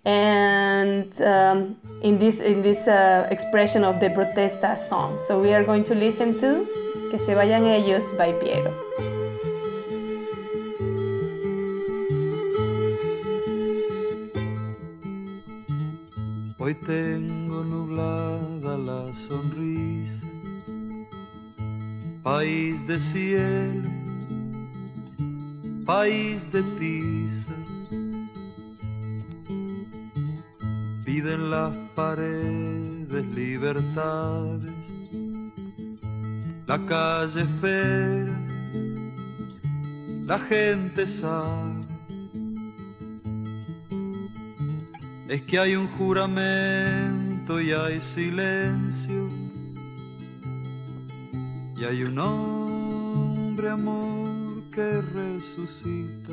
[0.05, 5.19] and um, in this in this uh, expression of the protesta song.
[5.27, 6.67] So we are going to listen to
[7.11, 8.84] "Que se vayan ellos" by Piero.
[16.65, 20.25] Hoy tengo nublada la sonrisa,
[22.23, 23.91] país de cielo,
[25.85, 27.53] país de tiza.
[31.05, 34.73] Piden las paredes libertades,
[36.67, 38.41] la calle espera,
[40.27, 41.84] la gente sabe.
[45.29, 49.29] Es que hay un juramento y hay silencio
[51.77, 56.33] y hay un hombre amor que resucita.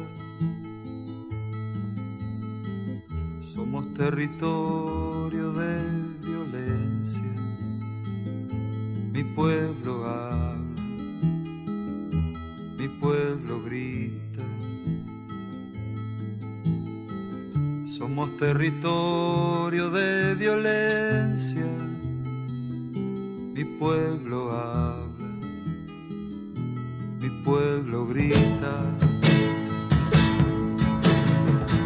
[3.41, 5.83] Somos territorio de
[6.21, 7.33] violencia,
[9.11, 10.57] mi pueblo habla,
[12.77, 14.20] mi pueblo grita.
[18.01, 21.67] Somos territorio de violencia,
[23.53, 25.27] mi pueblo habla,
[27.19, 28.73] mi pueblo grita.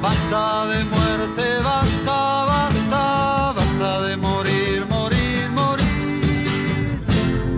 [0.01, 6.97] Basta de muerte, basta, basta, basta de morir, morir, morir.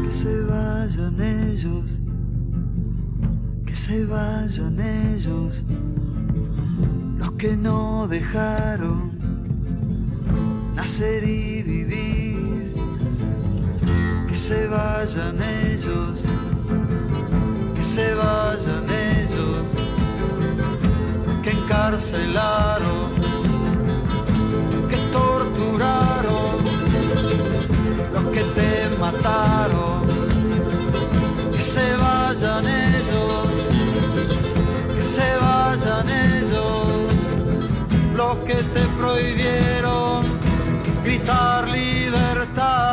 [0.04, 1.92] Que se vayan ellos,
[3.68, 5.87] que se vayan ellos los
[7.38, 9.12] que no dejaron
[10.74, 12.74] nacer y vivir,
[14.28, 16.26] que se vayan ellos,
[17.76, 19.70] que se vayan ellos,
[21.44, 23.12] que encarcelaron,
[24.90, 26.58] que torturaron,
[28.14, 30.08] los que te mataron,
[31.52, 33.48] que se vayan ellos,
[34.96, 36.37] que se vayan ellos.
[36.37, 36.37] los
[38.48, 40.40] que te prohibieron
[41.04, 42.87] gritar libertad.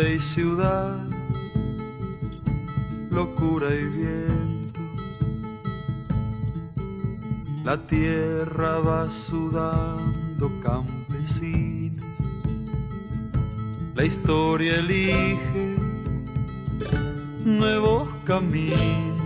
[0.00, 1.06] Y ciudad,
[3.10, 4.80] locura y viento.
[7.62, 12.06] La tierra va sudando campesinos,
[13.94, 15.76] la historia elige
[17.44, 19.20] nuevos caminos.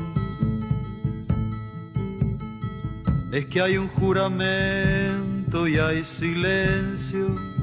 [3.31, 7.56] Es que hay un juramento y hay silencio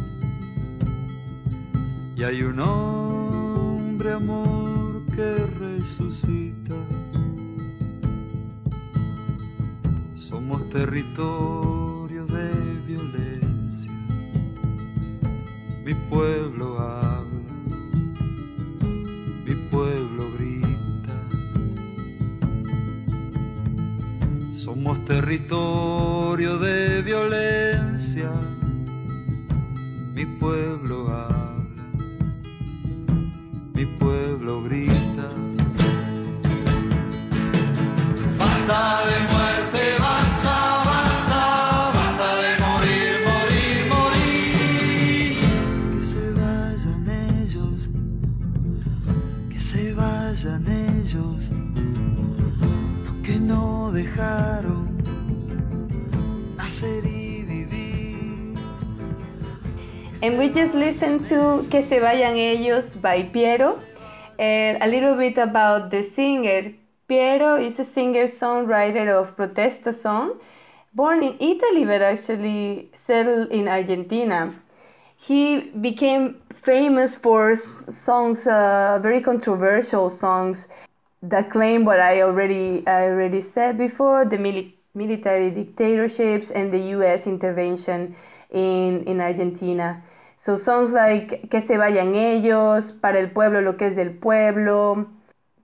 [2.15, 6.75] y hay un hombre amor que resucita.
[10.15, 12.53] Somos territorio de
[12.85, 13.91] violencia.
[15.83, 17.55] Mi pueblo habla,
[19.45, 21.15] mi pueblo grita.
[24.53, 26.12] Somos territorio
[60.23, 63.81] And we just listened to Que se vayan ellos by Piero
[64.39, 66.71] and a little bit about the singer.
[67.09, 70.39] Piero is a singer-songwriter of protesta song,
[70.93, 74.55] born in Italy but actually settled in Argentina.
[75.17, 80.69] He became famous for songs, uh, very controversial songs
[81.21, 86.79] that claim what I already I already said before: the mili- military dictatorships and the
[86.95, 87.27] U.S.
[87.27, 88.15] intervention
[88.51, 90.01] in in Argentina.
[90.43, 95.07] So songs like Que se vayan ellos, Para el pueblo lo que es del pueblo,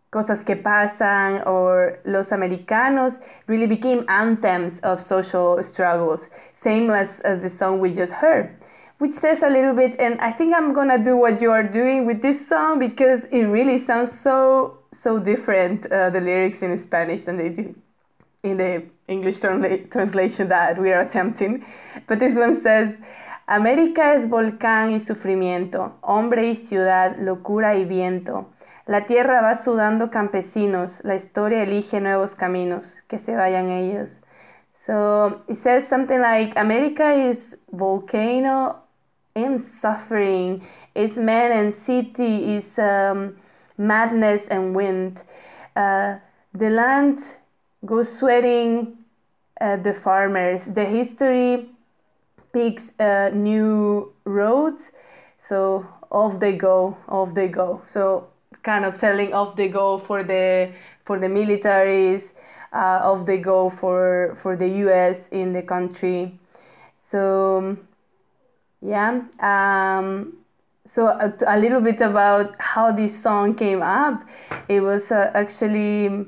[0.09, 7.41] Cosas que pasan, or Los Americanos really became anthems of social struggles, same as, as
[7.41, 8.49] the song we just heard,
[8.97, 12.07] which says a little bit, and I think I'm gonna do what you are doing
[12.07, 17.25] with this song because it really sounds so, so different, uh, the lyrics in Spanish
[17.25, 17.75] than they do
[18.41, 21.65] in the English translation that we are attempting.
[22.07, 22.97] But this one says,
[23.51, 28.45] América es volcán y sufrimiento, hombre y ciudad, locura y viento.
[28.85, 34.19] La tierra va sudando campesinos, la historia elige nuevos caminos, que se vayan ellos.
[34.75, 38.83] So it says something like America is volcano
[39.33, 40.61] and suffering,
[40.93, 43.35] it's man and city, is um,
[43.79, 45.23] madness and wind.
[45.75, 46.17] Uh,
[46.53, 47.17] the land
[47.83, 48.99] goes sweating
[49.59, 50.65] uh, the farmers.
[50.65, 51.71] The history
[52.51, 54.91] picks uh, new roads,
[55.41, 57.81] so off they go, off they go.
[57.87, 58.27] So
[58.63, 60.71] kind of telling off they go for the
[61.05, 62.31] for the militaries,
[62.73, 65.29] uh, off they go for for the U.S.
[65.29, 66.37] in the country.
[67.01, 67.77] So
[68.81, 69.21] yeah.
[69.39, 70.37] Um,
[70.85, 74.23] so a, a little bit about how this song came up.
[74.67, 76.27] It was uh, actually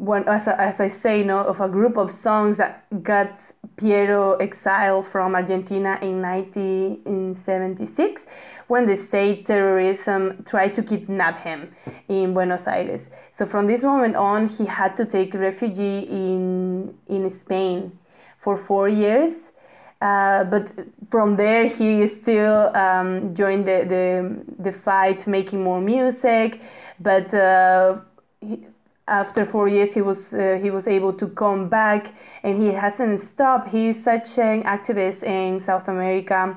[0.00, 3.30] one, as, I- as I say, know, of a group of songs that got
[3.76, 8.26] Piero exiled from Argentina in 1976
[8.66, 11.74] when the state terrorism tried to kidnap him
[12.08, 13.08] in Buenos Aires.
[13.34, 17.92] So from this moment on, he had to take refugee in in Spain
[18.38, 19.52] for four years.
[20.00, 20.72] Uh, but
[21.10, 26.58] from there, he still um, joined the, the, the fight, making more music.
[27.00, 27.98] But uh,
[28.40, 28.66] he,
[29.10, 33.20] after four years, he was uh, he was able to come back, and he hasn't
[33.20, 33.68] stopped.
[33.68, 36.56] he's such an activist in South America.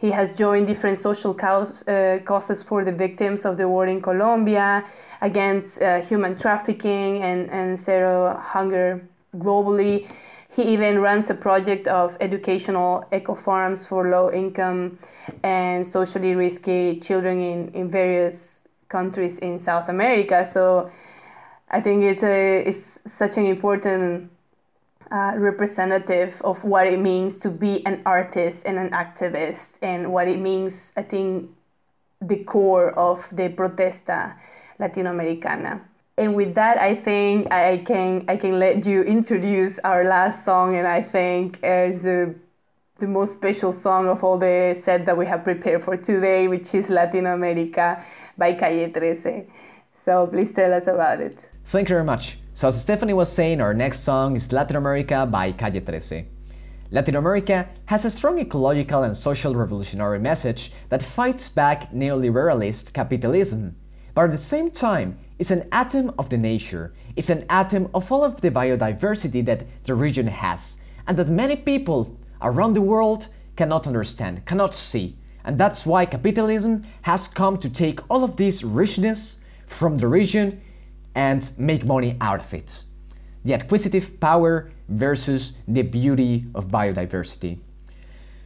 [0.00, 4.84] He has joined different social uh, causes for the victims of the war in Colombia,
[5.20, 9.02] against uh, human trafficking and, and zero hunger
[9.36, 10.06] globally.
[10.54, 14.98] He even runs a project of educational eco farms for low income
[15.42, 20.48] and socially risky children in, in various countries in South America.
[20.50, 20.90] So
[21.70, 24.30] I think it's, a, it's such an important
[25.10, 30.28] uh, representative of what it means to be an artist and an activist and what
[30.28, 31.50] it means, I think,
[32.20, 34.34] the core of the protesta
[34.80, 35.80] latinoamericana.
[36.16, 40.74] And with that, I think I can I can let you introduce our last song,
[40.74, 42.34] and I think is the
[42.98, 46.74] the most special song of all the set that we have prepared for today, which
[46.74, 48.04] is Latino America
[48.36, 49.46] by Calle 13.
[50.04, 51.38] So please tell us about it.
[51.68, 52.38] Thank you very much.
[52.54, 56.26] So as Stephanie was saying, our next song is Latin America by Calle 13.
[56.90, 63.76] Latin America has a strong ecological and social revolutionary message that fights back neoliberalist capitalism,
[64.14, 68.10] but at the same time is an atom of the nature, is an atom of
[68.10, 73.28] all of the biodiversity that the region has, and that many people around the world
[73.56, 75.18] cannot understand, cannot see.
[75.44, 80.62] And that's why capitalism has come to take all of this richness from the region
[81.14, 82.84] and make money out of it.
[83.44, 87.58] The acquisitive power versus the beauty of biodiversity.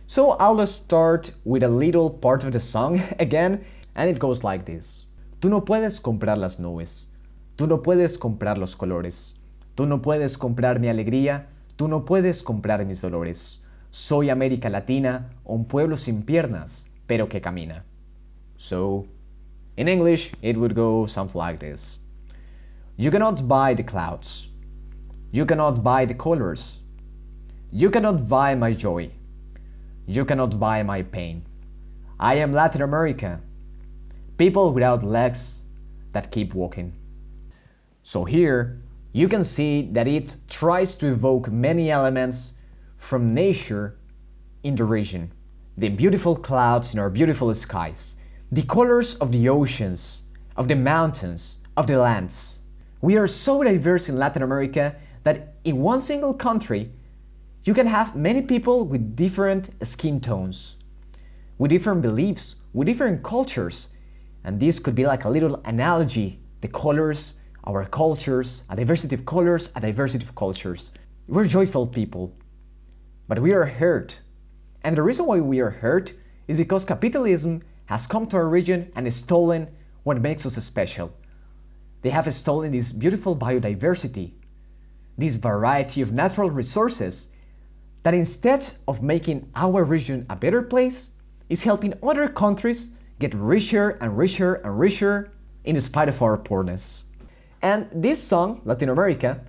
[0.06, 4.44] So I'll just start with a little part of the song again, and it goes
[4.44, 5.06] like this.
[5.40, 7.12] Tú no puedes comprar las nubes,
[7.56, 9.34] tú no puedes comprar los colores,
[9.74, 11.46] tú no puedes comprar mi alegría,
[11.76, 13.62] tú no puedes comprar mis dolores.
[13.90, 17.84] Soy América Latina, un pueblo sin piernas, pero que camina.
[18.56, 19.06] So,
[19.76, 22.01] in English, it would go something like this.
[22.96, 24.48] You cannot buy the clouds.
[25.30, 26.78] You cannot buy the colors.
[27.72, 29.10] You cannot buy my joy.
[30.06, 31.46] You cannot buy my pain.
[32.20, 33.40] I am Latin America.
[34.36, 35.62] People without legs
[36.12, 36.92] that keep walking.
[38.02, 38.82] So here
[39.12, 42.54] you can see that it tries to evoke many elements
[42.96, 43.96] from nature
[44.62, 45.32] in the region.
[45.78, 48.16] The beautiful clouds in our beautiful skies,
[48.50, 50.24] the colors of the oceans,
[50.56, 52.58] of the mountains, of the lands.
[53.02, 54.94] We are so diverse in Latin America
[55.24, 56.92] that in one single country
[57.64, 60.76] you can have many people with different skin tones,
[61.58, 63.88] with different beliefs, with different cultures.
[64.44, 69.26] And this could be like a little analogy the colors, our cultures, a diversity of
[69.26, 70.92] colors, a diversity of cultures.
[71.26, 72.32] We're joyful people,
[73.26, 74.20] but we are hurt.
[74.84, 76.12] And the reason why we are hurt
[76.46, 79.66] is because capitalism has come to our region and stolen
[80.04, 81.12] what makes us special.
[82.02, 84.32] They have stolen this beautiful biodiversity,
[85.16, 87.28] this variety of natural resources
[88.02, 91.14] that instead of making our region a better place,
[91.48, 95.32] is helping other countries get richer and richer and richer
[95.64, 97.04] in spite of our poorness.
[97.60, 99.40] And this song, Latin America,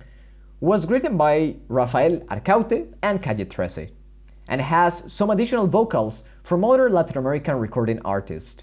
[0.60, 3.90] was written by Rafael Arcaute and Calle 13,
[4.48, 8.62] and has some additional vocals from other Latin American recording artists.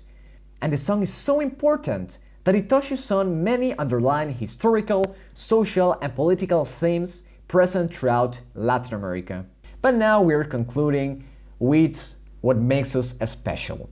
[0.61, 6.15] And the song is so important that it touches on many underlying historical, social, and
[6.15, 9.45] political themes present throughout Latin America.
[9.81, 11.25] But now we're concluding
[11.59, 13.89] with what makes us special.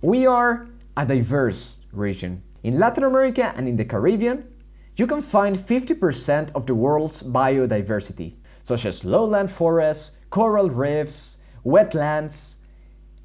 [0.00, 2.42] We are a diverse region.
[2.62, 4.46] In Latin America and in the Caribbean,
[4.96, 8.34] you can find 50% of the world's biodiversity,
[8.64, 12.56] such as lowland forests, coral reefs, wetlands,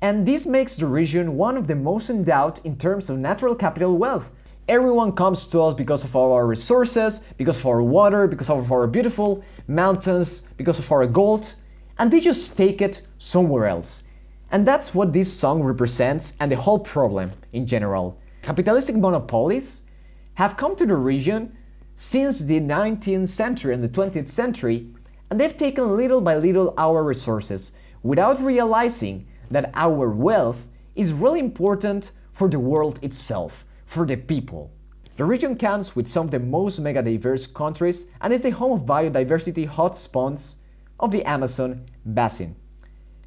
[0.02, 3.98] and this makes the region one of the most endowed in terms of natural capital
[3.98, 4.32] wealth.
[4.68, 8.86] Everyone comes to us because of our resources, because of our water, because of our
[8.86, 11.56] beautiful mountains, because of our gold,
[11.98, 14.04] and they just take it somewhere else.
[14.52, 18.20] And that's what this song represents and the whole problem in general.
[18.42, 19.86] Capitalistic monopolies
[20.34, 21.56] have come to the region
[21.96, 24.88] since the 19th century and the 20th century,
[25.30, 27.72] and they've taken little by little our resources
[28.04, 34.70] without realizing that our wealth is really important for the world itself, for the people.
[35.16, 38.74] The region counts with some of the most mega diverse countries and is the home
[38.74, 40.58] of biodiversity hotspots
[41.00, 42.56] of the Amazon basin,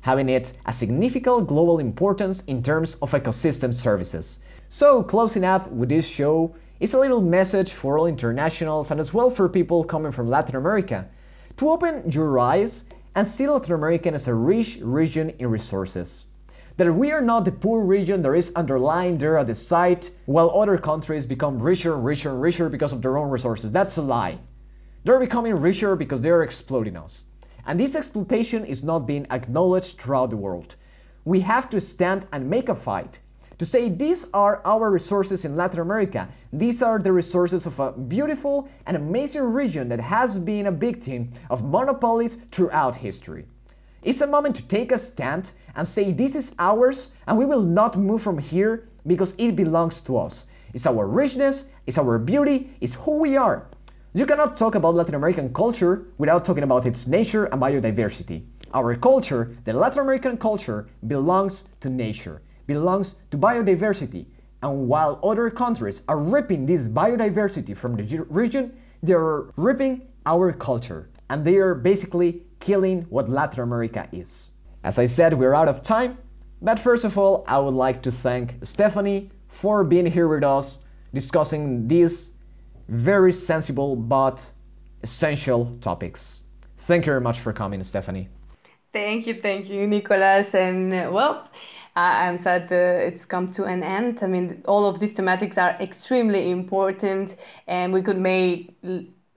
[0.03, 4.41] having it a significant global importance in terms of ecosystem services.
[4.69, 9.15] So, closing up with this show is a little message for all internationals and as
[9.15, 11.09] well for people coming from Latin America
[11.57, 12.85] to open your eyes
[13.15, 16.27] and see Latin America as a rich region in resources.
[16.77, 20.51] That we are not the poor region that is underlying there at the site, while
[20.51, 23.73] other countries become richer richer richer because of their own resources.
[23.73, 24.39] That's a lie.
[25.05, 27.25] They're becoming richer because they are exploiting us.
[27.67, 30.77] And this exploitation is not being acknowledged throughout the world.
[31.25, 33.21] We have to stand and make a fight
[33.59, 36.29] to say these are our resources in Latin America.
[36.51, 41.33] These are the resources of a beautiful and amazing region that has been a victim
[41.51, 43.45] of monopolies throughout history.
[44.03, 47.63] It's a moment to take a stand and say this is ours and we will
[47.63, 50.47] not move from here because it belongs to us.
[50.73, 53.67] It's our richness, it's our beauty, it's who we are.
[54.13, 58.43] You cannot talk about Latin American culture without talking about its nature and biodiversity.
[58.75, 64.27] Our culture, the Latin American culture, belongs to nature, belongs to biodiversity.
[64.63, 70.53] And while other countries are ripping this biodiversity from the region, they are ripping our
[70.53, 71.09] culture.
[71.29, 74.50] And they are basically killing what Latin America is.
[74.83, 76.19] As I said, we're out of time.
[76.63, 80.85] But first of all, I would like to thank Stephanie for being here with us
[81.13, 82.35] discussing these
[82.89, 84.51] very sensible but
[85.03, 86.45] essential topics.
[86.77, 88.29] Thank you very much for coming, Stephanie.
[88.93, 90.55] Thank you, thank you, Nicolas.
[90.55, 91.49] And well,
[91.95, 94.21] I'm sad uh, it's come to an end.
[94.23, 98.75] I mean, all of these thematics are extremely important, and we could make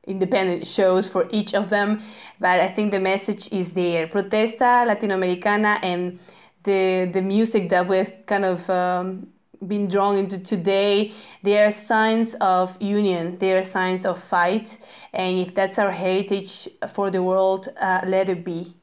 [0.07, 2.01] independent shows for each of them.
[2.39, 4.07] But I think the message is there.
[4.07, 6.19] Protesta Latinoamericana and
[6.63, 9.27] the the music that we've kind of um,
[9.67, 14.77] been drawn into today, they are signs of union, they are signs of fight.
[15.13, 18.73] And if that's our heritage for the world, uh, let it be.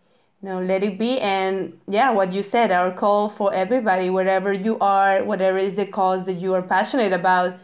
[0.43, 1.21] Know, let it be.
[1.21, 5.85] And yeah, what you said, our call for everybody, wherever you are, whatever is the
[5.85, 7.59] cause that you are passionate about.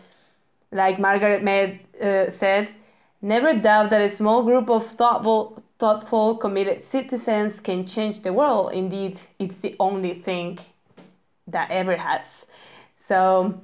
[0.73, 2.69] Like Margaret Mead uh, said,
[3.27, 8.73] never doubt that a small group of thoughtful, thoughtful, committed citizens can change the world.
[8.73, 10.59] Indeed, it's the only thing
[11.49, 12.47] that ever has.
[13.01, 13.61] So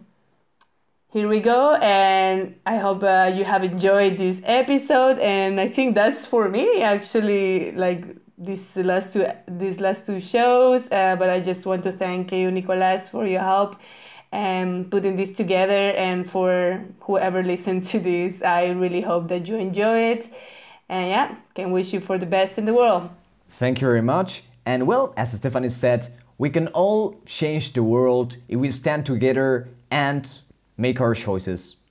[1.13, 5.19] here we go, and I hope uh, you have enjoyed this episode.
[5.19, 8.05] And I think that's for me actually like
[8.37, 10.91] these last two these last two shows.
[10.91, 13.77] Uh, but I just want to thank you, Nicolas, for your help
[14.33, 18.43] and putting this together, and for whoever listened to this.
[18.43, 20.27] I really hope that you enjoy it,
[20.89, 23.11] and yeah, can wish you for the best in the world.
[23.49, 24.45] Thank you very much.
[24.65, 29.69] And well, as Stephanie said, we can all change the world if we stand together
[29.91, 30.41] and
[30.79, 31.82] make our choices.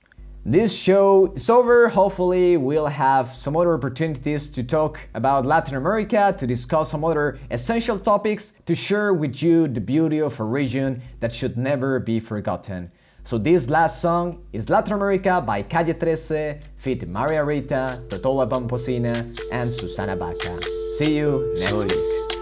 [0.44, 1.88] This show is over.
[1.88, 7.38] Hopefully, we'll have some other opportunities to talk about Latin America, to discuss some other
[7.52, 12.18] essential topics, to share with you the beauty of a region that should never be
[12.18, 12.90] forgotten.
[13.22, 18.46] So, this last song is Latin America by Calle 13, feat Maria Rita, Totó la
[18.46, 19.14] Momposina,
[19.52, 20.60] and Susana Baca.
[20.98, 22.41] See you next week.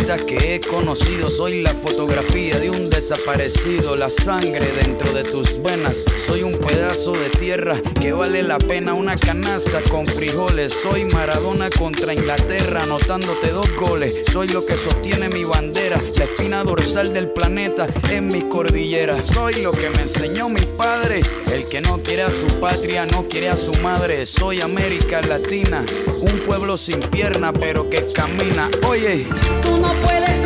[0.01, 3.95] que he conocido, soy la fotografía de un desaparecido.
[3.95, 8.93] La sangre dentro de tus venas, soy un pedazo de tierra que vale la pena
[8.93, 10.73] una canasta con frijoles.
[10.73, 14.23] Soy Maradona contra Inglaterra, anotándote dos goles.
[14.31, 19.27] Soy lo que sostiene mi bandera, la espina dorsal del planeta en mis cordilleras.
[19.27, 21.21] Soy lo que me enseñó mi padre,
[21.53, 24.25] el que no quiere a su patria, no quiere a su madre.
[24.25, 25.85] Soy América Latina,
[26.21, 28.69] un pueblo sin pierna pero que camina.
[28.87, 29.27] Oye,
[29.61, 30.40] Tú no puedes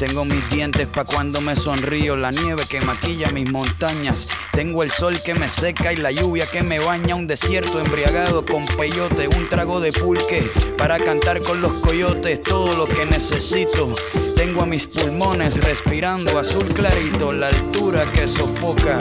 [0.00, 4.90] tengo mis dientes pa' cuando me sonrío, la nieve que maquilla mis montañas, tengo el
[4.90, 9.28] sol que me seca y la lluvia que me baña, un desierto embriagado con peyote,
[9.28, 10.42] un trago de pulque
[10.78, 13.92] para cantar con los coyotes, todo lo que necesito.
[14.36, 18.98] Tengo a mis pulmones respirando azul clarito, la altura que sofoca.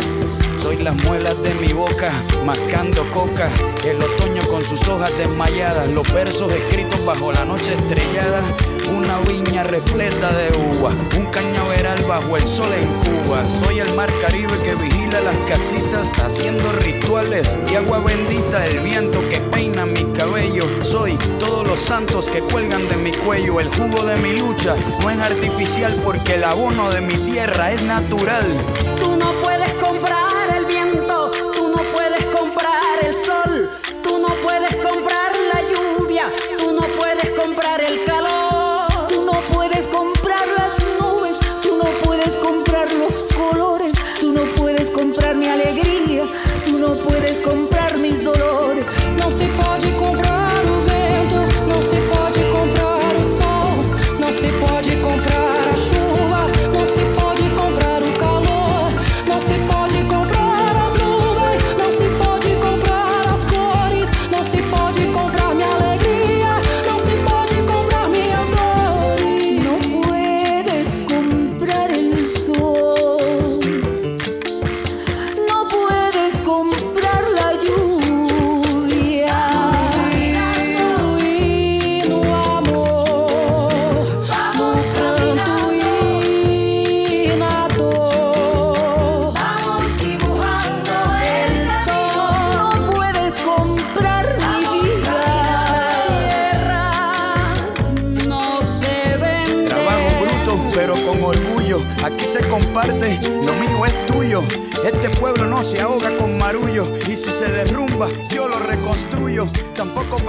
[0.62, 2.12] Soy las muelas de mi boca,
[2.46, 3.50] mascando coca.
[3.86, 8.42] El otoño con sus hojas desmayadas, los versos escritos bajo la noche estrellada.
[8.96, 13.44] Una viña repleta de uva, un cañaveral bajo el sol en Cuba.
[13.66, 18.66] Soy el mar Caribe que vigila las casitas, haciendo rituales y agua bendita.
[18.66, 20.66] El viento que peina mi cabello.
[20.84, 23.60] Soy todos los santos que cuelgan de mi cuello.
[23.60, 27.84] El jugo de mi lucha no es artificial porque el abono de mi tierra es
[27.84, 28.46] natural.
[30.00, 30.79] Comprar el viento,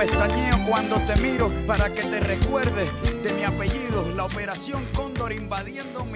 [0.00, 2.90] pestañeo cuando te miro para que te recuerde
[3.22, 4.10] de mi apellido.
[4.14, 6.06] La operación Cóndor invadiendo